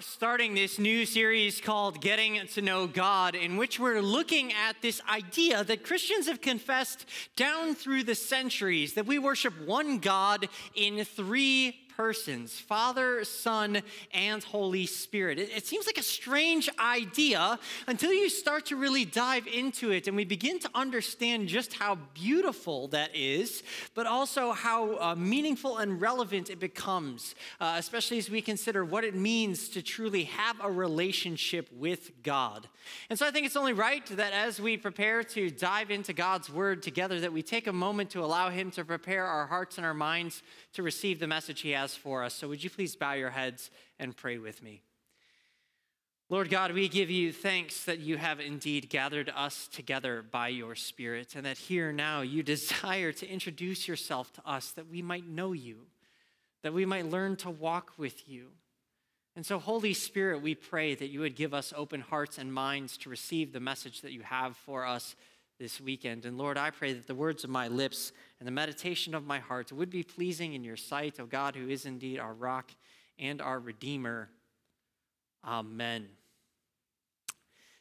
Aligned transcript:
starting 0.00 0.54
this 0.54 0.78
new 0.78 1.04
series 1.04 1.60
called 1.60 2.00
Getting 2.00 2.46
to 2.54 2.62
Know 2.62 2.86
God, 2.86 3.34
in 3.34 3.56
which 3.56 3.80
we're 3.80 4.00
looking 4.00 4.52
at 4.52 4.80
this 4.80 5.00
idea 5.08 5.64
that 5.64 5.82
Christians 5.82 6.28
have 6.28 6.40
confessed 6.40 7.04
down 7.36 7.74
through 7.74 8.04
the 8.04 8.14
centuries 8.14 8.94
that 8.94 9.06
we 9.06 9.18
worship 9.18 9.54
one 9.66 9.98
God 9.98 10.48
in 10.74 11.04
three 11.04 11.87
persons 11.98 12.60
Father, 12.60 13.24
Son, 13.24 13.82
and 14.14 14.44
Holy 14.44 14.86
Spirit. 14.86 15.36
It, 15.36 15.50
it, 15.50 15.66
seems 15.66 15.84
like 15.84 15.98
a 15.98 16.02
strange 16.02 16.70
idea 16.78 17.58
until 17.88 18.12
you 18.12 18.30
start 18.30 18.66
to 18.66 18.76
really 18.76 19.04
dive 19.04 19.48
into 19.48 19.90
it 19.90 20.06
and 20.06 20.16
we 20.16 20.24
begin 20.24 20.60
to 20.60 20.70
understand 20.76 21.48
just 21.48 21.72
how 21.72 21.98
beautiful 22.14 22.86
that 22.88 23.16
is, 23.16 23.64
but 23.94 24.06
also 24.06 24.52
how 24.52 24.96
uh, 24.98 25.14
meaningful 25.16 25.78
and 25.78 26.00
relevant 26.00 26.50
it 26.50 26.60
becomes, 26.60 27.34
uh, 27.60 27.74
especially 27.76 28.18
as 28.18 28.30
we 28.30 28.40
consider 28.40 28.84
what 28.84 29.02
it 29.02 29.16
means 29.16 29.68
to 29.70 29.82
truly 29.82 30.22
have 30.22 30.56
a 30.62 30.70
relationship 30.70 31.68
with 31.72 32.22
God. 32.22 32.68
And 33.10 33.18
so 33.18 33.26
I 33.26 33.32
think 33.32 33.44
it's 33.44 33.56
only 33.56 33.72
right 33.72 34.06
that 34.06 34.32
as 34.32 34.60
we 34.60 34.76
prepare 34.76 35.22
to 35.24 35.50
dive 35.50 35.90
into 35.90 36.12
God's 36.12 36.48
Word 36.48 36.82
together, 36.82 37.20
that 37.20 37.32
we 37.32 37.42
take 37.42 37.66
a 37.66 37.72
moment 37.72 38.10
to 38.10 38.22
allow 38.24 38.50
Him 38.50 38.70
to 38.72 38.84
prepare 38.84 39.26
our 39.26 39.46
hearts 39.46 39.78
and 39.78 39.86
our 39.86 39.94
minds 39.94 40.42
to 40.78 40.82
receive 40.84 41.18
the 41.18 41.26
message 41.26 41.62
He 41.62 41.72
has 41.72 41.96
for 41.96 42.22
us. 42.22 42.34
So, 42.34 42.46
would 42.46 42.62
you 42.62 42.70
please 42.70 42.94
bow 42.94 43.14
your 43.14 43.30
heads 43.30 43.68
and 43.98 44.16
pray 44.16 44.38
with 44.38 44.62
me? 44.62 44.82
Lord 46.30 46.50
God, 46.50 46.70
we 46.70 46.88
give 46.88 47.10
you 47.10 47.32
thanks 47.32 47.84
that 47.86 47.98
you 47.98 48.16
have 48.16 48.38
indeed 48.38 48.88
gathered 48.88 49.28
us 49.34 49.66
together 49.66 50.22
by 50.22 50.46
your 50.46 50.76
Spirit, 50.76 51.34
and 51.34 51.44
that 51.44 51.58
here 51.58 51.90
now 51.90 52.20
you 52.20 52.42
desire 52.44 53.10
to 53.10 53.28
introduce 53.28 53.88
yourself 53.88 54.32
to 54.34 54.48
us 54.48 54.70
that 54.70 54.88
we 54.88 55.02
might 55.02 55.28
know 55.28 55.50
you, 55.50 55.88
that 56.62 56.72
we 56.72 56.86
might 56.86 57.10
learn 57.10 57.34
to 57.38 57.50
walk 57.50 57.94
with 57.98 58.28
you. 58.28 58.50
And 59.34 59.44
so, 59.44 59.58
Holy 59.58 59.94
Spirit, 59.94 60.42
we 60.42 60.54
pray 60.54 60.94
that 60.94 61.08
you 61.08 61.18
would 61.18 61.34
give 61.34 61.54
us 61.54 61.74
open 61.76 62.02
hearts 62.02 62.38
and 62.38 62.54
minds 62.54 62.96
to 62.98 63.10
receive 63.10 63.52
the 63.52 63.58
message 63.58 64.02
that 64.02 64.12
you 64.12 64.22
have 64.22 64.56
for 64.56 64.86
us 64.86 65.16
this 65.58 65.80
weekend. 65.80 66.24
And 66.24 66.38
Lord, 66.38 66.56
I 66.56 66.70
pray 66.70 66.92
that 66.92 67.06
the 67.06 67.14
words 67.14 67.44
of 67.44 67.50
my 67.50 67.68
lips 67.68 68.12
and 68.38 68.46
the 68.46 68.52
meditation 68.52 69.14
of 69.14 69.26
my 69.26 69.38
heart 69.38 69.72
would 69.72 69.90
be 69.90 70.02
pleasing 70.02 70.54
in 70.54 70.62
your 70.64 70.76
sight, 70.76 71.18
O 71.18 71.26
God, 71.26 71.56
who 71.56 71.68
is 71.68 71.84
indeed 71.86 72.18
our 72.18 72.34
rock 72.34 72.70
and 73.18 73.40
our 73.40 73.58
Redeemer. 73.58 74.30
Amen. 75.44 76.08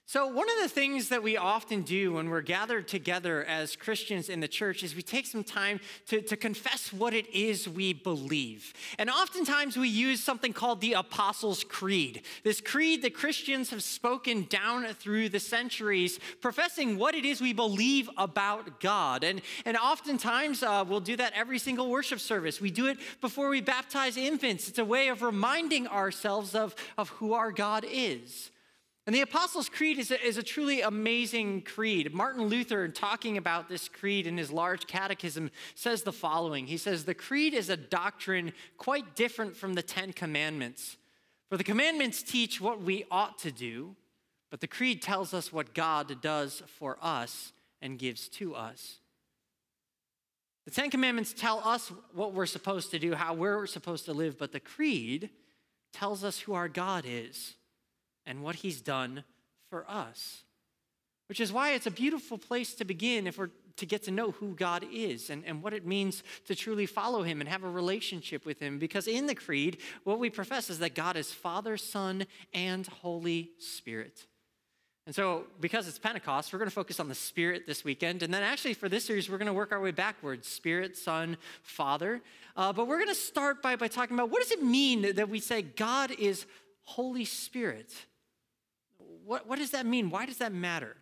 So, 0.10 0.26
one 0.26 0.50
of 0.50 0.56
the 0.62 0.70
things 0.70 1.10
that 1.10 1.22
we 1.22 1.36
often 1.36 1.82
do 1.82 2.14
when 2.14 2.30
we're 2.30 2.40
gathered 2.40 2.88
together 2.88 3.44
as 3.44 3.76
Christians 3.76 4.30
in 4.30 4.40
the 4.40 4.48
church 4.48 4.82
is 4.82 4.96
we 4.96 5.02
take 5.02 5.26
some 5.26 5.44
time 5.44 5.82
to, 6.06 6.22
to 6.22 6.38
confess 6.38 6.94
what 6.94 7.14
it 7.14 7.30
is 7.36 7.68
we 7.68 7.92
believe. 7.92 8.74
And 8.98 9.10
oftentimes 9.10 9.76
we 9.76 9.90
use 9.90 10.24
something 10.24 10.54
called 10.54 10.80
the 10.80 10.94
Apostles' 10.94 11.66
Creed, 11.66 12.22
this 12.46 12.62
creed 12.62 13.02
that 13.02 13.16
Christians 13.16 13.70
have 13.72 13.84
spoken 13.84 14.44
down 14.44 14.86
through 14.94 15.28
the 15.28 15.42
centuries, 15.42 16.22
professing 16.40 16.98
what 16.98 17.14
it 17.14 17.26
is 17.26 17.42
we 17.42 17.52
believe 17.52 18.10
about 18.16 18.80
God. 18.80 19.26
And, 19.26 19.42
and 19.66 19.76
oftentimes 19.76 20.64
uh, 20.64 20.86
we'll 20.88 21.02
do 21.02 21.18
that 21.18 21.34
every 21.36 21.60
single 21.60 21.90
worship 21.90 22.22
service. 22.22 22.62
We 22.62 22.72
do 22.72 22.88
it 22.88 22.98
before 23.20 23.50
we 23.50 23.60
baptize 23.60 24.16
infants. 24.16 24.70
It's 24.70 24.80
a 24.80 24.86
way 24.86 25.10
of 25.10 25.22
reminding 25.22 25.86
ourselves 25.86 26.56
of, 26.56 26.76
of 26.98 27.10
who 27.10 27.34
our 27.34 27.52
God 27.52 27.86
is. 27.86 28.52
And 29.08 29.16
the 29.16 29.22
Apostles' 29.22 29.70
Creed 29.70 30.00
is 30.00 30.12
a, 30.12 30.22
is 30.22 30.38
a, 30.38 30.44
truly 30.44 30.82
amazing 30.82 31.62
creed. 31.62 32.14
Martin 32.14 32.48
Luther, 32.48 32.84
in 32.84 32.92
talking 32.92 33.38
about 33.38 33.70
this 33.70 33.88
creed 33.88 34.28
in 34.28 34.38
his 34.38 34.52
large 34.52 34.86
catechism, 34.86 35.50
says 35.76 36.04
the 36.04 36.12
following 36.12 36.68
He 36.68 36.76
says, 36.76 37.06
The 37.06 37.14
creed 37.14 37.54
is 37.54 37.70
a 37.70 37.78
doctrine 37.78 38.52
quite 38.78 39.16
different 39.16 39.56
from 39.56 39.76
the 39.76 39.82
Ten 39.82 40.12
Commandments. 40.12 40.98
For 41.50 41.56
the 41.56 41.64
commandments 41.64 42.22
teach 42.22 42.60
what 42.60 42.82
we 42.82 43.06
ought 43.10 43.40
to 43.40 43.52
do, 43.52 43.96
but 44.52 44.60
the 44.60 44.68
creed 44.68 45.02
tells 45.02 45.34
us 45.34 45.54
what 45.54 45.74
God 45.74 46.22
does 46.22 46.62
for 46.78 46.98
us 47.02 47.54
and 47.82 47.98
gives 47.98 48.28
to 48.28 48.56
us. 48.56 48.98
The 50.66 50.72
Ten 50.72 50.90
Commandments 50.90 51.34
tell 51.34 51.62
us 51.64 51.94
what 52.14 52.34
we're 52.34 52.46
supposed 52.46 52.92
to 52.92 53.00
do, 53.00 53.16
how 53.16 53.34
we're 53.34 53.68
supposed 53.68 54.04
to 54.06 54.14
live, 54.14 54.38
but 54.38 54.52
the 54.52 54.60
creed 54.60 55.30
tells 55.94 56.26
us 56.26 56.40
who 56.40 56.54
our 56.56 56.68
God 56.68 57.06
is 57.08 57.56
and 58.28 58.44
what 58.44 58.58
he's 58.58 58.82
done 58.82 59.24
for 59.70 59.90
us. 59.90 60.44
Which 61.28 61.40
is 61.40 61.52
why 61.52 61.72
it's 61.72 61.88
a 61.88 61.92
beautiful 61.92 62.38
place 62.38 62.74
to 62.76 62.86
begin 62.86 63.26
if 63.26 63.38
we're 63.38 63.50
to 63.78 63.86
get 63.86 64.04
to 64.04 64.12
know 64.12 64.32
who 64.32 64.56
God 64.56 64.86
is 64.92 65.30
and, 65.30 65.44
and 65.46 65.62
what 65.62 65.74
it 65.74 65.86
means 65.86 66.24
to 66.46 66.56
truly 66.56 66.86
follow 66.86 67.24
him 67.24 67.40
and 67.40 67.50
have 67.50 67.64
a 67.64 67.70
relationship 67.70 68.46
with 68.46 68.60
him. 68.60 68.80
Because 68.80 69.08
in 69.08 69.28
the 69.28 69.36
creed, 69.36 69.78
what 70.04 70.20
we 70.20 70.30
profess 70.30 70.70
is 70.70 70.80
that 70.80 70.96
God 70.96 71.16
is 71.16 71.32
Father, 71.32 71.78
Son, 71.78 72.26
and 72.54 72.86
Holy 72.88 73.52
Spirit. 73.60 74.26
And 75.06 75.16
so, 75.16 75.46
because 75.62 75.88
it's 75.88 76.00
Pentecost, 76.00 76.52
we're 76.52 76.60
going 76.60 76.70
to 76.70 76.76
focus 76.76 77.00
on 77.00 77.08
the 77.08 77.16
Spirit 77.16 77.66
this 77.66 77.86
weekend. 77.86 78.24
And 78.24 78.34
then, 78.34 78.44
actually, 78.44 78.74
for 78.74 78.90
this 78.90 79.06
series, 79.06 79.30
we're 79.30 79.38
going 79.38 79.46
to 79.46 79.54
work 79.54 79.72
our 79.72 79.80
way 79.80 79.92
backwards 79.92 80.48
Spirit, 80.50 80.98
Son, 80.98 81.38
Father. 81.62 82.22
Uh, 82.58 82.74
but 82.74 82.88
we're 82.88 82.98
going 82.98 83.08
to 83.08 83.16
start 83.16 83.62
by, 83.62 83.78
by 83.78 83.88
talking 83.88 84.18
about 84.18 84.32
what 84.32 84.42
does 84.42 84.52
it 84.52 84.62
mean 84.62 85.14
that 85.16 85.30
we 85.30 85.40
say 85.40 85.62
God 85.62 86.12
is 86.12 86.46
Holy 86.84 87.24
Spirit? 87.24 87.94
What, 89.28 89.48
what 89.48 89.60
does 89.60 89.72
that 89.72 89.86
mean? 89.86 90.10
Why 90.10 90.26
does 90.26 90.38
that 90.38 90.54
matter? 90.54 90.96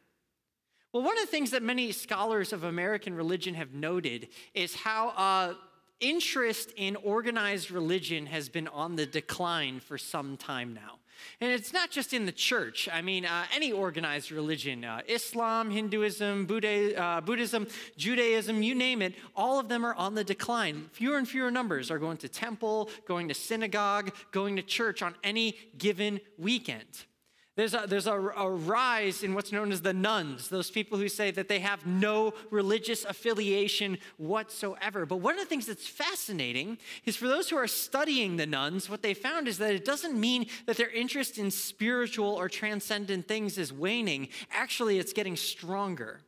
Well, 0.92 1.04
one 1.04 1.18
of 1.18 1.22
the 1.22 1.32
things 1.32 1.52
that 1.52 1.62
many 1.62 1.92
scholars 1.92 2.54
of 2.54 2.64
American 2.64 3.14
religion 3.14 3.54
have 3.54 3.74
noted 3.74 4.30
is 4.54 4.74
how 4.76 5.10
uh, 5.10 5.54
interest 6.00 6.72
in 6.76 6.96
organized 6.96 7.70
religion 7.70 8.26
has 8.26 8.50
been 8.50 8.68
on 8.68 8.96
the 8.96 9.06
decline 9.06 9.80
for 9.80 9.98
some 9.98 10.38
time 10.38 10.74
now. 10.74 11.00
And 11.40 11.52
it's 11.52 11.72
not 11.72 11.92
just 11.92 12.14
in 12.14 12.26
the 12.26 12.32
church. 12.32 12.90
I 12.92 13.02
mean, 13.02 13.26
uh, 13.26 13.46
any 13.54 13.72
organized 13.72 14.32
religion, 14.32 14.84
uh, 14.84 15.02
Islam, 15.08 15.70
Hinduism, 15.70 16.46
Buddha, 16.46 17.02
uh, 17.02 17.22
Buddhism, 17.22 17.68
Judaism, 17.96 18.64
you 18.64 18.76
name 18.76 19.02
it, 19.02 19.14
all 19.36 19.60
of 19.60 19.70
them 19.70 19.86
are 19.86 19.96
on 19.96 20.16
the 20.16 20.24
decline. 20.24 20.90
Fewer 20.94 21.18
and 21.18 21.28
fewer 21.28 21.52
numbers 21.52 21.92
are 21.92 22.00
going 22.00 22.18
to 22.18 22.28
temple, 22.28 22.90
going 23.08 23.28
to 23.28 23.34
synagogue, 23.34 24.14
going 24.32 24.56
to 24.56 24.62
church 24.62 25.02
on 25.02 25.16
any 25.24 25.56
given 25.78 26.20
weekend. 26.38 27.06
There's, 27.56 27.74
a, 27.74 27.86
there's 27.88 28.08
a, 28.08 28.20
a, 28.20 28.50
rise 28.50 29.24
in 29.24 29.34
what's 29.34 29.54
known 29.54 29.72
as 29.72 29.82
the 29.82 29.94
nones, 29.94 30.50
those 30.50 30.70
people 30.70 30.98
who 30.98 31.08
say 31.08 31.32
that 31.32 31.48
they 31.48 31.60
have 31.60 31.86
no 31.86 32.34
religious 32.52 33.06
affiliation 33.06 33.98
whatsoever. 34.18 35.06
But 35.06 35.18
one 35.18 35.36
of 35.36 35.40
the 35.40 35.46
things 35.46 35.68
that's 35.68 35.88
fascinating 35.88 36.78
is 37.06 37.16
for 37.16 37.30
those 37.30 37.50
who 37.50 37.56
are 37.56 37.68
studying 37.68 38.36
the 38.36 38.46
nones, 38.46 38.90
what 38.90 39.02
they 39.02 39.14
found 39.14 39.48
is 39.48 39.58
that 39.60 39.74
it 39.74 39.86
doesn't 39.86 40.20
mean 40.20 40.48
that 40.66 40.76
their 40.76 40.90
interest 40.90 41.38
in 41.38 41.50
spiritual 41.50 42.34
or 42.34 42.50
transcendent 42.50 43.26
things 43.26 43.58
is 43.58 43.72
waning. 43.72 44.28
Actually, 44.52 45.00
it's 45.00 45.14
getting 45.14 45.38
stronger. 45.38 46.20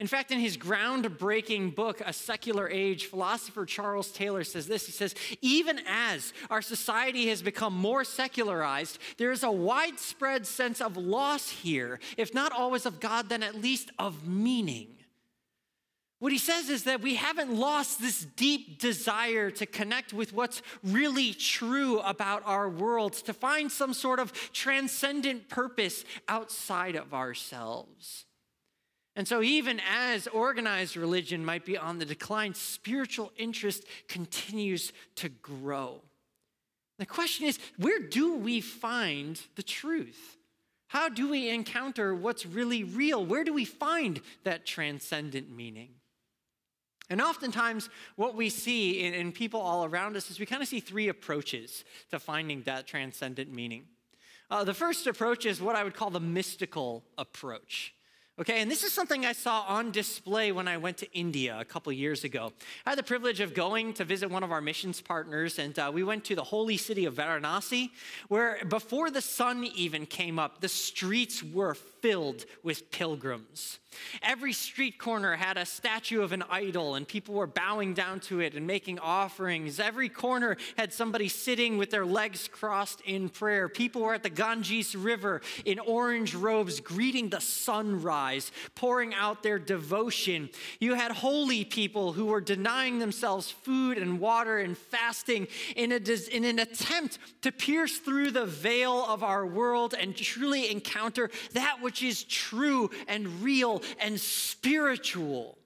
In 0.00 0.06
fact, 0.06 0.30
in 0.30 0.38
his 0.38 0.56
groundbreaking 0.56 1.74
book, 1.74 2.00
A 2.04 2.12
Secular 2.12 2.68
Age, 2.68 3.06
philosopher 3.06 3.66
Charles 3.66 4.12
Taylor 4.12 4.44
says 4.44 4.68
this. 4.68 4.86
He 4.86 4.92
says, 4.92 5.12
Even 5.40 5.80
as 5.88 6.32
our 6.50 6.62
society 6.62 7.28
has 7.28 7.42
become 7.42 7.74
more 7.74 8.04
secularized, 8.04 8.98
there 9.16 9.32
is 9.32 9.42
a 9.42 9.50
widespread 9.50 10.46
sense 10.46 10.80
of 10.80 10.96
loss 10.96 11.50
here, 11.50 11.98
if 12.16 12.32
not 12.32 12.52
always 12.52 12.86
of 12.86 13.00
God, 13.00 13.28
then 13.28 13.42
at 13.42 13.56
least 13.56 13.90
of 13.98 14.26
meaning. 14.26 14.94
What 16.20 16.32
he 16.32 16.38
says 16.38 16.68
is 16.68 16.84
that 16.84 17.00
we 17.00 17.16
haven't 17.16 17.52
lost 17.52 18.00
this 18.00 18.24
deep 18.24 18.80
desire 18.80 19.50
to 19.52 19.66
connect 19.66 20.12
with 20.12 20.32
what's 20.32 20.62
really 20.84 21.32
true 21.32 21.98
about 22.00 22.42
our 22.44 22.68
world, 22.68 23.14
to 23.14 23.32
find 23.32 23.70
some 23.70 23.94
sort 23.94 24.20
of 24.20 24.32
transcendent 24.52 25.48
purpose 25.48 26.04
outside 26.28 26.94
of 26.94 27.14
ourselves. 27.14 28.26
And 29.18 29.26
so, 29.26 29.42
even 29.42 29.80
as 29.80 30.28
organized 30.28 30.96
religion 30.96 31.44
might 31.44 31.64
be 31.66 31.76
on 31.76 31.98
the 31.98 32.04
decline, 32.04 32.54
spiritual 32.54 33.32
interest 33.36 33.84
continues 34.06 34.92
to 35.16 35.28
grow. 35.28 36.02
The 37.00 37.06
question 37.06 37.44
is 37.48 37.58
where 37.78 37.98
do 37.98 38.36
we 38.36 38.60
find 38.60 39.40
the 39.56 39.64
truth? 39.64 40.36
How 40.86 41.08
do 41.08 41.28
we 41.28 41.50
encounter 41.50 42.14
what's 42.14 42.46
really 42.46 42.84
real? 42.84 43.26
Where 43.26 43.42
do 43.42 43.52
we 43.52 43.64
find 43.64 44.20
that 44.44 44.64
transcendent 44.64 45.50
meaning? 45.50 45.88
And 47.10 47.20
oftentimes, 47.20 47.90
what 48.14 48.36
we 48.36 48.48
see 48.50 49.00
in, 49.00 49.14
in 49.14 49.32
people 49.32 49.60
all 49.60 49.84
around 49.84 50.16
us 50.16 50.30
is 50.30 50.38
we 50.38 50.46
kind 50.46 50.62
of 50.62 50.68
see 50.68 50.78
three 50.78 51.08
approaches 51.08 51.82
to 52.12 52.20
finding 52.20 52.62
that 52.62 52.86
transcendent 52.86 53.52
meaning. 53.52 53.82
Uh, 54.48 54.62
the 54.62 54.74
first 54.74 55.08
approach 55.08 55.44
is 55.44 55.60
what 55.60 55.74
I 55.74 55.82
would 55.82 55.94
call 55.94 56.10
the 56.10 56.20
mystical 56.20 57.02
approach. 57.18 57.94
Okay, 58.40 58.62
and 58.62 58.70
this 58.70 58.84
is 58.84 58.92
something 58.92 59.26
I 59.26 59.32
saw 59.32 59.62
on 59.62 59.90
display 59.90 60.52
when 60.52 60.68
I 60.68 60.76
went 60.76 60.98
to 60.98 61.12
India 61.12 61.56
a 61.58 61.64
couple 61.64 61.92
years 61.92 62.22
ago. 62.22 62.52
I 62.86 62.90
had 62.90 62.98
the 62.98 63.02
privilege 63.02 63.40
of 63.40 63.52
going 63.52 63.94
to 63.94 64.04
visit 64.04 64.30
one 64.30 64.44
of 64.44 64.52
our 64.52 64.60
missions 64.60 65.00
partners, 65.00 65.58
and 65.58 65.76
uh, 65.76 65.90
we 65.92 66.04
went 66.04 66.22
to 66.26 66.36
the 66.36 66.44
holy 66.44 66.76
city 66.76 67.04
of 67.06 67.14
Varanasi, 67.14 67.90
where 68.28 68.64
before 68.68 69.10
the 69.10 69.20
sun 69.20 69.64
even 69.74 70.06
came 70.06 70.38
up, 70.38 70.60
the 70.60 70.68
streets 70.68 71.42
were 71.42 71.74
filled 72.00 72.44
with 72.62 72.90
pilgrims. 72.90 73.78
Every 74.22 74.52
street 74.52 74.98
corner 74.98 75.36
had 75.36 75.56
a 75.56 75.64
statue 75.64 76.22
of 76.22 76.32
an 76.32 76.44
idol, 76.50 76.94
and 76.94 77.08
people 77.08 77.34
were 77.34 77.46
bowing 77.46 77.94
down 77.94 78.20
to 78.20 78.40
it 78.40 78.54
and 78.54 78.66
making 78.66 78.98
offerings. 78.98 79.80
Every 79.80 80.08
corner 80.08 80.56
had 80.76 80.92
somebody 80.92 81.28
sitting 81.28 81.78
with 81.78 81.90
their 81.90 82.04
legs 82.04 82.48
crossed 82.48 83.00
in 83.02 83.28
prayer. 83.28 83.68
People 83.68 84.02
were 84.02 84.14
at 84.14 84.22
the 84.22 84.30
Ganges 84.30 84.94
River 84.94 85.40
in 85.64 85.78
orange 85.78 86.34
robes, 86.34 86.80
greeting 86.80 87.30
the 87.30 87.40
sunrise, 87.40 88.52
pouring 88.74 89.14
out 89.14 89.42
their 89.42 89.58
devotion. 89.58 90.50
You 90.80 90.94
had 90.94 91.12
holy 91.12 91.64
people 91.64 92.12
who 92.12 92.26
were 92.26 92.40
denying 92.40 92.98
themselves 92.98 93.50
food 93.50 93.98
and 93.98 94.20
water 94.20 94.58
and 94.58 94.76
fasting 94.76 95.48
in, 95.76 95.92
a, 95.92 96.00
in 96.30 96.44
an 96.44 96.58
attempt 96.58 97.18
to 97.42 97.52
pierce 97.52 97.98
through 97.98 98.32
the 98.32 98.46
veil 98.46 99.04
of 99.06 99.22
our 99.22 99.46
world 99.46 99.94
and 99.98 100.14
truly 100.14 100.70
encounter 100.70 101.30
that 101.54 101.78
which 101.80 101.87
is 102.02 102.24
true 102.24 102.90
and 103.06 103.42
real 103.42 103.82
and 104.00 104.20
spiritual. 104.20 105.58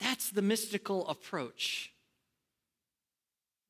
That's 0.00 0.30
the 0.30 0.42
mystical 0.42 1.08
approach. 1.08 1.92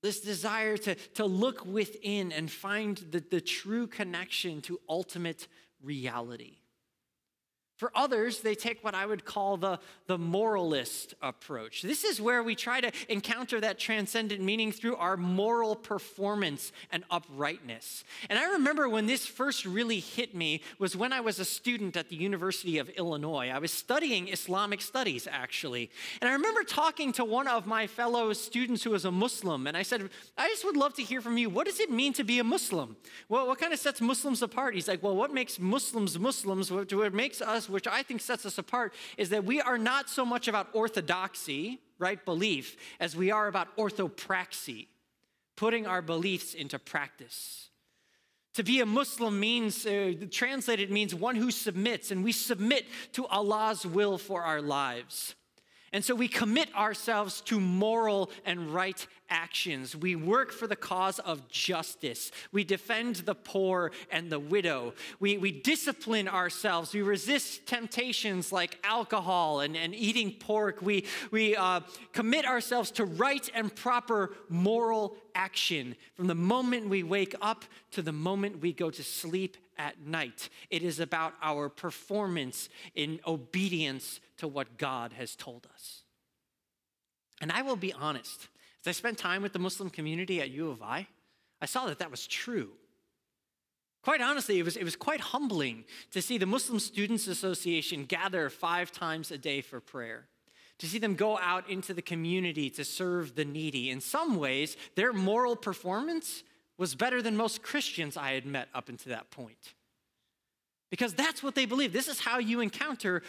This 0.02 0.20
desire 0.20 0.76
to, 0.78 0.94
to 1.14 1.24
look 1.24 1.64
within 1.64 2.32
and 2.32 2.50
find 2.50 2.96
the, 3.10 3.20
the 3.20 3.40
true 3.40 3.86
connection 3.86 4.60
to 4.62 4.78
ultimate 4.88 5.48
reality. 5.82 6.58
For 7.76 7.92
others, 7.94 8.40
they 8.40 8.54
take 8.54 8.82
what 8.82 8.94
I 8.94 9.04
would 9.04 9.24
call 9.24 9.58
the, 9.58 9.78
the 10.06 10.16
moralist 10.16 11.14
approach. 11.20 11.82
This 11.82 12.04
is 12.04 12.20
where 12.20 12.42
we 12.42 12.54
try 12.54 12.80
to 12.80 12.90
encounter 13.08 13.60
that 13.60 13.78
transcendent 13.78 14.42
meaning 14.42 14.72
through 14.72 14.96
our 14.96 15.16
moral 15.16 15.76
performance 15.76 16.72
and 16.90 17.04
uprightness. 17.10 18.04
And 18.30 18.38
I 18.38 18.52
remember 18.52 18.88
when 18.88 19.06
this 19.06 19.26
first 19.26 19.66
really 19.66 20.00
hit 20.00 20.34
me 20.34 20.62
was 20.78 20.96
when 20.96 21.12
I 21.12 21.20
was 21.20 21.38
a 21.38 21.44
student 21.44 21.96
at 21.96 22.08
the 22.08 22.16
University 22.16 22.78
of 22.78 22.88
Illinois. 22.90 23.50
I 23.50 23.58
was 23.58 23.72
studying 23.72 24.28
Islamic 24.28 24.80
studies, 24.80 25.28
actually. 25.30 25.90
And 26.22 26.30
I 26.30 26.32
remember 26.32 26.64
talking 26.64 27.12
to 27.12 27.24
one 27.24 27.46
of 27.46 27.66
my 27.66 27.86
fellow 27.86 28.32
students 28.32 28.84
who 28.84 28.90
was 28.90 29.04
a 29.04 29.12
Muslim, 29.12 29.66
and 29.66 29.76
I 29.76 29.82
said, 29.82 30.08
I 30.38 30.48
just 30.48 30.64
would 30.64 30.76
love 30.76 30.94
to 30.94 31.02
hear 31.02 31.20
from 31.20 31.36
you. 31.36 31.50
What 31.50 31.66
does 31.66 31.80
it 31.80 31.90
mean 31.90 32.14
to 32.14 32.24
be 32.24 32.38
a 32.38 32.44
Muslim? 32.44 32.96
Well, 33.28 33.46
what 33.46 33.58
kind 33.58 33.72
of 33.72 33.78
sets 33.78 34.00
Muslims 34.00 34.40
apart? 34.40 34.74
He's 34.74 34.88
like, 34.88 35.02
Well, 35.02 35.14
what 35.14 35.32
makes 35.32 35.58
Muslims 35.58 36.18
Muslims? 36.18 36.70
What, 36.70 37.12
makes 37.12 37.40
us 37.40 37.65
which 37.68 37.86
I 37.86 38.02
think 38.02 38.20
sets 38.20 38.46
us 38.46 38.58
apart, 38.58 38.94
is 39.16 39.30
that 39.30 39.44
we 39.44 39.60
are 39.60 39.78
not 39.78 40.08
so 40.08 40.24
much 40.24 40.48
about 40.48 40.68
orthodoxy, 40.72 41.80
right, 41.98 42.22
belief, 42.24 42.76
as 43.00 43.16
we 43.16 43.30
are 43.30 43.46
about 43.46 43.76
orthopraxy, 43.76 44.88
putting 45.56 45.86
our 45.86 46.02
beliefs 46.02 46.54
into 46.54 46.78
practice. 46.78 47.70
To 48.54 48.62
be 48.62 48.80
a 48.80 48.86
Muslim 48.86 49.38
means, 49.38 49.84
uh, 49.84 50.14
translated 50.30 50.90
means 50.90 51.14
one 51.14 51.36
who 51.36 51.50
submits, 51.50 52.10
and 52.10 52.24
we 52.24 52.32
submit 52.32 52.86
to 53.12 53.26
Allah's 53.26 53.84
will 53.84 54.16
for 54.16 54.42
our 54.42 54.62
lives. 54.62 55.34
And 55.92 56.04
so 56.04 56.14
we 56.14 56.28
commit 56.28 56.74
ourselves 56.74 57.40
to 57.42 57.60
moral 57.60 58.30
and 58.44 58.74
right 58.74 59.06
actions. 59.30 59.96
We 59.96 60.16
work 60.16 60.52
for 60.52 60.66
the 60.66 60.76
cause 60.76 61.18
of 61.20 61.48
justice. 61.48 62.30
We 62.52 62.64
defend 62.64 63.16
the 63.16 63.34
poor 63.34 63.92
and 64.10 64.30
the 64.30 64.38
widow. 64.38 64.94
We, 65.20 65.38
we 65.38 65.52
discipline 65.52 66.28
ourselves. 66.28 66.92
We 66.92 67.02
resist 67.02 67.66
temptations 67.66 68.52
like 68.52 68.78
alcohol 68.84 69.60
and, 69.60 69.76
and 69.76 69.94
eating 69.94 70.32
pork. 70.32 70.82
We, 70.82 71.04
we 71.30 71.56
uh, 71.56 71.80
commit 72.12 72.46
ourselves 72.46 72.90
to 72.92 73.04
right 73.04 73.48
and 73.54 73.74
proper 73.74 74.34
moral 74.48 75.16
action 75.34 75.94
from 76.14 76.26
the 76.26 76.34
moment 76.34 76.88
we 76.88 77.02
wake 77.02 77.34
up 77.40 77.64
to 77.92 78.02
the 78.02 78.12
moment 78.12 78.60
we 78.60 78.72
go 78.72 78.90
to 78.90 79.02
sleep 79.02 79.56
at 79.78 80.00
night. 80.00 80.48
It 80.70 80.82
is 80.82 81.00
about 81.00 81.34
our 81.42 81.68
performance 81.68 82.68
in 82.94 83.20
obedience 83.26 84.20
to 84.38 84.48
what 84.48 84.78
God 84.78 85.12
has 85.14 85.36
told 85.36 85.66
us. 85.72 86.02
And 87.40 87.52
I 87.52 87.62
will 87.62 87.76
be 87.76 87.92
honest, 87.92 88.48
as 88.84 88.88
I 88.88 88.92
spent 88.92 89.18
time 89.18 89.42
with 89.42 89.52
the 89.52 89.58
Muslim 89.58 89.90
community 89.90 90.40
at 90.40 90.50
U 90.50 90.70
of 90.70 90.82
I, 90.82 91.06
I 91.60 91.66
saw 91.66 91.86
that 91.86 91.98
that 91.98 92.10
was 92.10 92.26
true. 92.26 92.70
Quite 94.02 94.20
honestly, 94.20 94.58
it 94.58 94.64
was, 94.64 94.76
it 94.76 94.84
was 94.84 94.94
quite 94.94 95.20
humbling 95.20 95.84
to 96.12 96.22
see 96.22 96.38
the 96.38 96.46
Muslim 96.46 96.78
Students 96.78 97.26
Association 97.26 98.04
gather 98.04 98.48
five 98.48 98.92
times 98.92 99.32
a 99.32 99.38
day 99.38 99.60
for 99.60 99.80
prayer, 99.80 100.28
to 100.78 100.86
see 100.86 100.98
them 100.98 101.16
go 101.16 101.38
out 101.38 101.68
into 101.68 101.92
the 101.92 102.02
community 102.02 102.70
to 102.70 102.84
serve 102.84 103.34
the 103.34 103.44
needy. 103.44 103.90
In 103.90 104.00
some 104.00 104.36
ways, 104.36 104.76
their 104.94 105.12
moral 105.12 105.56
performance 105.56 106.44
was 106.78 106.94
better 106.94 107.22
than 107.22 107.36
most 107.36 107.62
Christians 107.62 108.16
I 108.16 108.32
had 108.32 108.46
met 108.46 108.68
up 108.74 108.88
until 108.88 109.10
that 109.10 109.30
point. 109.30 109.74
Because 110.90 111.14
that's 111.14 111.42
what 111.42 111.54
they 111.54 111.66
believe. 111.66 111.92
This 111.92 112.08
is 112.08 112.20
how 112.20 112.38
you 112.38 112.60
encounter 112.60 113.22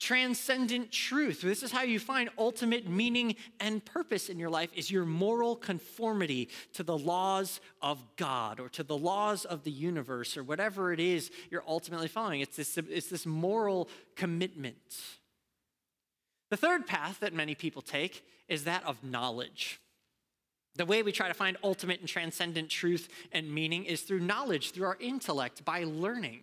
transcendent 0.00 0.90
truth. 0.90 1.40
This 1.40 1.62
is 1.62 1.72
how 1.72 1.82
you 1.82 1.98
find 1.98 2.28
ultimate 2.36 2.88
meaning 2.88 3.36
and 3.60 3.84
purpose 3.84 4.28
in 4.28 4.38
your 4.38 4.50
life 4.50 4.70
is 4.74 4.90
your 4.90 5.04
moral 5.04 5.56
conformity 5.56 6.48
to 6.74 6.82
the 6.82 6.96
laws 6.98 7.60
of 7.80 8.04
God 8.16 8.60
or 8.60 8.68
to 8.70 8.82
the 8.82 8.96
laws 8.96 9.44
of 9.44 9.64
the 9.64 9.70
universe 9.70 10.36
or 10.36 10.42
whatever 10.42 10.92
it 10.92 11.00
is 11.00 11.30
you're 11.50 11.64
ultimately 11.66 12.08
following. 12.08 12.40
It's 12.40 12.56
this, 12.56 12.76
it's 12.76 13.08
this 13.08 13.24
moral 13.24 13.88
commitment. 14.16 14.76
The 16.50 16.56
third 16.56 16.86
path 16.86 17.20
that 17.20 17.32
many 17.32 17.54
people 17.54 17.82
take 17.82 18.24
is 18.48 18.64
that 18.64 18.84
of 18.84 19.02
knowledge. 19.02 19.80
The 20.76 20.86
way 20.86 21.02
we 21.02 21.12
try 21.12 21.28
to 21.28 21.34
find 21.34 21.56
ultimate 21.62 22.00
and 22.00 22.08
transcendent 22.08 22.68
truth 22.68 23.08
and 23.32 23.52
meaning 23.52 23.84
is 23.84 24.02
through 24.02 24.20
knowledge, 24.20 24.72
through 24.72 24.86
our 24.86 24.96
intellect, 25.00 25.64
by 25.64 25.84
learning. 25.84 26.40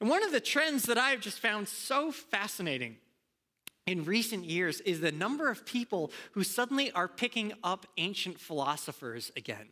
And 0.00 0.08
one 0.08 0.22
of 0.22 0.32
the 0.32 0.40
trends 0.40 0.84
that 0.84 0.98
I've 0.98 1.20
just 1.20 1.40
found 1.40 1.68
so 1.68 2.12
fascinating 2.12 2.96
in 3.86 4.04
recent 4.04 4.44
years 4.44 4.80
is 4.80 5.00
the 5.00 5.12
number 5.12 5.50
of 5.50 5.64
people 5.64 6.12
who 6.32 6.44
suddenly 6.44 6.92
are 6.92 7.08
picking 7.08 7.52
up 7.64 7.86
ancient 7.96 8.38
philosophers 8.38 9.32
again 9.36 9.68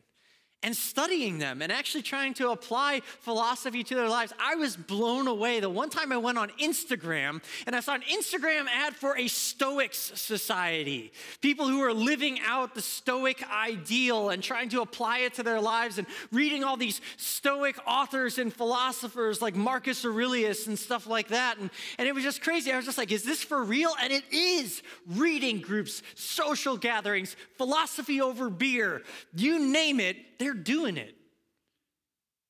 and 0.63 0.77
studying 0.77 1.39
them 1.39 1.63
and 1.63 1.73
actually 1.73 2.03
trying 2.03 2.35
to 2.35 2.51
apply 2.51 3.01
philosophy 3.21 3.83
to 3.83 3.95
their 3.95 4.09
lives. 4.09 4.33
I 4.39 4.57
was 4.57 4.77
blown 4.77 5.27
away. 5.27 5.61
The 5.61 5.71
one 5.71 5.91
time 5.91 6.13
I 6.13 6.19
went 6.19 6.39
on 6.39 6.51
Instagram 6.61 7.43
and 7.67 7.75
I 7.75 7.81
saw 7.81 7.95
an 7.95 8.03
Instagram 8.03 8.67
ad 8.67 8.95
for 8.95 9.17
a 9.17 9.29
Stoics 9.29 10.13
society, 10.15 11.13
people 11.41 11.67
who 11.67 11.81
are 11.83 11.95
living 11.95 12.41
out 12.45 12.75
the 12.75 12.83
Stoic 12.83 13.43
ideal 13.51 14.31
and 14.31 14.43
trying 14.43 14.69
to 14.71 14.83
apply 14.83 15.21
it 15.21 15.35
to 15.35 15.43
their 15.43 15.61
lives 15.61 15.99
and 15.99 16.07
reading 16.31 16.63
all 16.63 16.77
these 16.77 17.01
Stoic 17.17 17.77
authors 17.87 18.39
and 18.39 18.53
philosophers 18.53 19.41
like 19.41 19.55
Marcus 19.55 20.05
Aurelius 20.05 20.67
and 20.67 20.79
stuff 20.79 21.07
like 21.07 21.29
that. 21.29 21.59
And, 21.59 21.71
and 21.99 22.07
it 22.07 22.15
was 22.15 22.25
just 22.25 22.43
crazy. 22.43 22.71
I 22.71 22.77
was 22.77 22.85
just 22.85 22.99
like, 22.99 23.13
is 23.13 23.23
this 23.23 23.43
for 23.43 23.63
real? 23.65 23.93
And 24.03 24.13
it 24.13 24.25
is. 24.31 24.83
Reading 25.07 25.61
groups, 25.61 26.03
social 26.15 26.77
gatherings, 26.77 27.35
philosophy 27.57 28.21
over 28.21 28.51
beer, 28.51 29.03
you 29.35 29.59
name 29.59 30.01
it 30.01 30.17
they're 30.41 30.55
doing 30.55 30.97
it. 30.97 31.15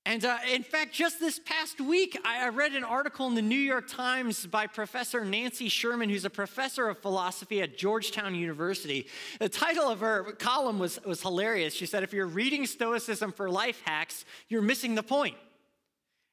And 0.06 0.24
uh, 0.24 0.38
in 0.50 0.62
fact, 0.62 0.94
just 0.94 1.20
this 1.20 1.38
past 1.38 1.78
week, 1.78 2.18
I, 2.24 2.46
I 2.46 2.48
read 2.48 2.72
an 2.72 2.84
article 2.84 3.26
in 3.26 3.34
the 3.34 3.42
New 3.42 3.54
York 3.54 3.86
Times 3.86 4.46
by 4.46 4.66
Professor 4.66 5.24
Nancy 5.24 5.68
Sherman, 5.68 6.08
who's 6.08 6.24
a 6.24 6.30
professor 6.30 6.88
of 6.88 6.98
philosophy 6.98 7.60
at 7.60 7.76
Georgetown 7.76 8.34
University. 8.34 9.06
The 9.40 9.50
title 9.50 9.90
of 9.90 10.00
her 10.00 10.32
column 10.38 10.78
was, 10.78 10.98
was 11.04 11.20
hilarious. 11.20 11.74
She 11.74 11.84
said, 11.84 12.02
If 12.02 12.14
you're 12.14 12.26
reading 12.26 12.64
Stoicism 12.64 13.32
for 13.32 13.50
life 13.50 13.82
hacks, 13.84 14.24
you're 14.48 14.62
missing 14.62 14.94
the 14.94 15.02
point. 15.02 15.36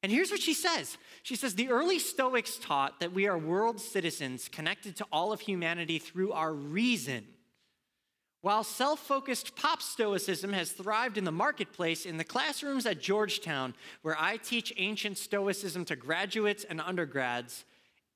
And 0.02 0.12
here's 0.12 0.32
what 0.32 0.42
she 0.42 0.54
says 0.54 0.98
She 1.24 1.36
says, 1.36 1.56
The 1.56 1.70
early 1.70 2.00
Stoics 2.00 2.58
taught 2.58 3.02
that 3.02 3.12
we 3.12 3.28
are 3.28 3.38
world 3.38 3.82
citizens 3.82 4.48
connected 4.48 4.96
to 4.98 5.06
all 5.12 5.34
of 5.34 5.42
humanity 5.42 6.00
through 6.00 6.32
our 6.32 6.54
reason 6.54 7.26
while 8.42 8.64
self 8.64 9.00
focused 9.00 9.56
pop 9.56 9.82
Stoicism 9.82 10.54
has 10.54 10.72
thrived 10.72 11.18
in 11.18 11.24
the 11.24 11.32
marketplace, 11.32 12.06
in 12.06 12.18
the 12.18 12.24
classrooms 12.24 12.86
at 12.86 13.02
Georgetown, 13.02 13.74
where 14.04 14.16
I 14.20 14.38
teach 14.38 14.74
ancient 14.78 15.18
Stoicism 15.18 15.86
to 15.86 15.96
graduates 15.96 16.64
and 16.64 16.80
undergrads, 16.80 17.66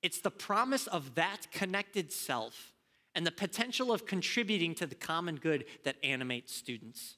it's 0.04 0.22
the 0.22 0.32
promise 0.32 0.88
of 0.88 1.16
that 1.16 1.52
connected 1.52 2.12
self 2.12 2.74
and 3.14 3.26
the 3.26 3.32
potential 3.32 3.92
of 3.92 4.06
contributing 4.06 4.74
to 4.76 4.86
the 4.86 4.96
common 4.96 5.36
good 5.36 5.66
that 5.84 5.98
animates 6.04 6.56
students. 6.56 7.18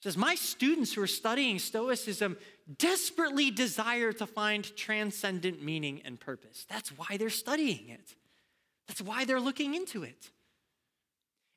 It 0.00 0.04
says, 0.04 0.16
My 0.16 0.34
students 0.34 0.92
who 0.92 1.02
are 1.02 1.08
studying 1.08 1.58
Stoicism 1.58 2.36
desperately 2.78 3.50
desire 3.50 4.12
to 4.12 4.26
find 4.26 4.64
transcendent 4.76 5.62
meaning 5.62 6.02
and 6.04 6.20
purpose. 6.20 6.66
That's 6.68 6.90
why 6.90 7.16
they're 7.16 7.30
studying 7.30 7.88
it, 7.88 8.14
that's 8.86 9.00
why 9.00 9.24
they're 9.24 9.40
looking 9.40 9.74
into 9.74 10.02
it. 10.02 10.30